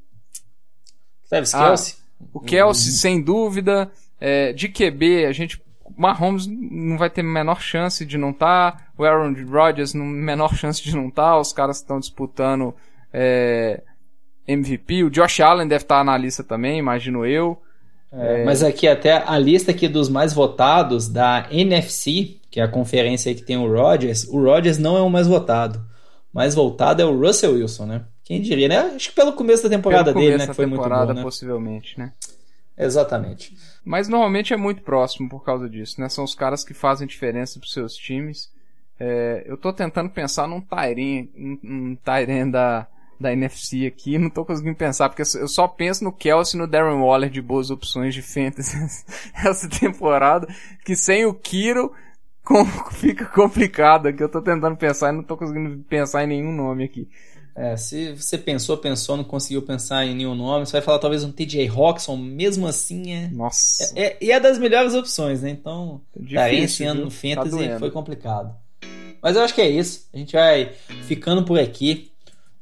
[1.30, 1.95] Travis ah, Kelsey?
[2.34, 2.97] O Kelsey, uhum.
[2.97, 3.91] sem dúvida.
[4.19, 5.61] É, de QB, a gente.
[5.97, 8.71] Mahomes não vai ter menor chance de não estar.
[8.71, 8.84] Tá.
[8.97, 11.32] O Aaron Rodgers, não menor chance de não estar.
[11.32, 11.39] Tá.
[11.39, 12.73] Os caras estão disputando
[13.13, 13.82] é,
[14.47, 15.03] MVP.
[15.03, 17.61] O Josh Allen deve estar tá na lista também, imagino eu.
[18.11, 22.67] É, mas aqui até a lista aqui dos mais votados da NFC, que é a
[22.67, 25.80] conferência que tem o Rodgers, o Rodgers não é o mais votado.
[26.34, 28.01] O mais votado é o Russell Wilson, né?
[28.30, 28.77] Quem diria, né?
[28.95, 30.45] Acho que pelo começo da temporada dele, né?
[30.45, 31.23] Que foi muito bom, né?
[31.23, 32.13] possivelmente, né?
[32.77, 33.57] Exatamente.
[33.84, 36.07] Mas normalmente é muito próximo por causa disso, né?
[36.09, 38.51] São os caras que fazem diferença pros seus times.
[38.99, 42.86] É, eu tô tentando pensar num Tyren, um, um da,
[43.19, 46.67] da NFC aqui, não tô conseguindo pensar, porque eu só penso no Kelsey e no
[46.67, 48.77] Darren Waller de boas opções de fantasy
[49.43, 50.47] essa temporada,
[50.86, 51.91] que sem o Kiro
[52.93, 54.21] fica complicado aqui.
[54.21, 57.09] Eu tô tentando pensar e não tô conseguindo pensar em nenhum nome aqui.
[57.55, 61.23] É, se você pensou, pensou, não conseguiu pensar em nenhum nome, você vai falar talvez
[61.23, 63.27] um TJ Roxon, mesmo assim é.
[63.27, 63.91] Nossa.
[63.95, 65.49] É, é, e é das melhores opções, né?
[65.49, 66.01] Então,
[66.33, 68.55] tá esse ano no Fantasy tá foi complicado.
[69.21, 70.07] Mas eu acho que é isso.
[70.13, 70.71] A gente vai
[71.03, 72.11] ficando por aqui.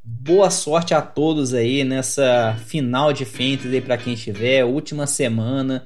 [0.03, 5.85] Boa sorte a todos aí nessa final de Fantasy para quem estiver, última semana.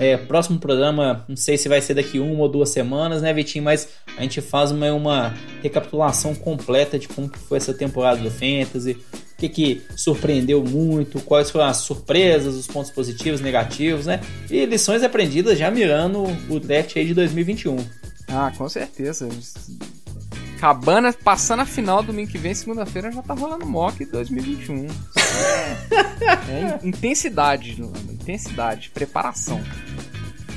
[0.00, 3.64] É, próximo programa, não sei se vai ser daqui uma ou duas semanas, né, Vitinho?
[3.64, 8.92] Mas a gente faz uma, uma recapitulação completa de como foi essa temporada do Fantasy,
[8.92, 14.20] o que, que surpreendeu muito, quais foram as surpresas, os pontos positivos, negativos, né?
[14.48, 17.76] E lições aprendidas já mirando o draft aí de 2021.
[18.28, 19.28] Ah, com certeza.
[20.58, 24.86] Cabana passando a final domingo que vem, segunda-feira, já tá rolando mock 2021.
[26.50, 27.80] é, intensidade,
[28.10, 29.62] intensidade, preparação.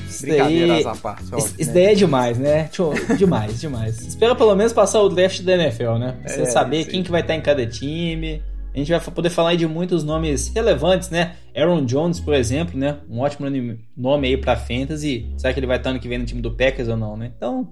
[0.10, 1.24] Isso Brincadeiras à parte.
[1.24, 1.74] Isso, isso né?
[1.74, 2.70] daí é demais, né?
[3.18, 4.02] demais, demais.
[4.02, 6.18] Espera pelo menos passar o draft da NFL, né?
[6.20, 8.42] Pra você é, saber quem que vai estar em cada time.
[8.74, 11.36] A gente vai poder falar de muitos nomes relevantes, né?
[11.56, 12.98] Aaron Jones, por exemplo, né?
[13.10, 13.48] Um ótimo
[13.96, 15.32] nome aí pra Fantasy.
[15.38, 17.32] Será que ele vai estar ano que vem no time do Packers ou não, né?
[17.36, 17.70] Então,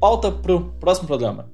[0.00, 1.50] pauta pro próximo programa.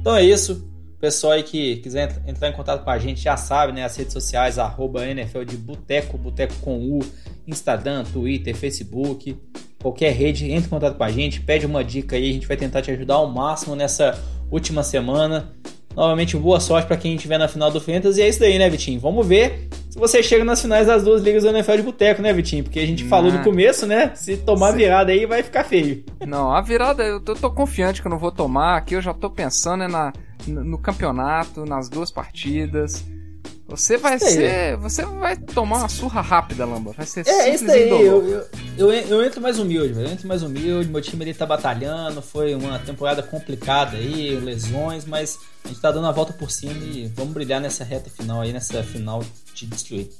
[0.00, 0.68] Então é isso.
[1.00, 3.84] pessoal aí que quiser entrar em contato com a gente já sabe, né?
[3.84, 7.00] As redes sociais, arroba NFL de Boteco, Boteco com U,
[7.46, 9.36] Instagram, Twitter, Facebook,
[9.82, 12.56] qualquer rede, entre em contato com a gente, pede uma dica aí, a gente vai
[12.56, 14.18] tentar te ajudar ao máximo nessa
[14.50, 15.52] última semana.
[15.94, 18.20] Novamente, boa sorte para quem estiver na final do Fantasy.
[18.20, 18.98] E é isso daí, né, Vitinho?
[18.98, 22.32] Vamos ver se você chega nas finais das duas ligas do NFL de boteco, né,
[22.32, 22.64] Vitinho?
[22.64, 24.10] Porque a gente falou no começo, né?
[24.16, 24.78] Se tomar Sim.
[24.78, 26.04] virada aí, vai ficar feio.
[26.26, 28.76] Não, a virada, eu tô, tô, confiante que eu não vou tomar.
[28.76, 30.12] Aqui eu já tô pensando é na,
[30.48, 33.04] no campeonato, nas duas partidas.
[33.76, 34.76] Você vai ser.
[34.78, 36.92] Você vai tomar uma surra rápida, Lamba.
[36.92, 37.90] Vai ser É, isso daí.
[37.90, 38.46] Eu, eu,
[38.78, 40.06] eu, eu, entro mais humilde, velho.
[40.06, 40.88] Eu entro mais humilde.
[40.88, 42.22] Meu time ele tá batalhando.
[42.22, 46.74] Foi uma temporada complicada aí, lesões, mas a gente tá dando a volta por cima
[46.84, 50.10] e vamos brilhar nessa reta final aí, nessa final de destruir.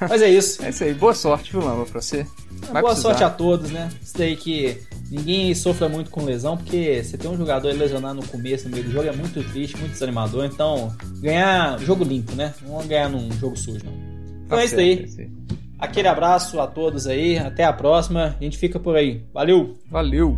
[0.00, 0.64] Mas é isso.
[0.64, 0.94] é isso aí.
[0.94, 2.26] Boa sorte, viu, Lamba, pra você.
[2.70, 3.08] Vai Boa precisar.
[3.08, 3.88] sorte a todos, né?
[4.02, 4.78] Isso daí que
[5.10, 8.84] ninguém sofra muito com lesão, porque você tem um jogador lesionar no começo, no meio
[8.84, 10.44] do jogo, é muito triste, muito desanimador.
[10.44, 12.54] Então, ganhar jogo limpo, né?
[12.62, 13.92] Não vamos ganhar num jogo sujo, não.
[14.44, 15.06] Então tá é isso daí.
[15.78, 17.38] Aquele abraço a todos aí.
[17.38, 18.36] Até a próxima.
[18.38, 19.22] A gente fica por aí.
[19.32, 19.78] Valeu!
[19.90, 20.36] Valeu!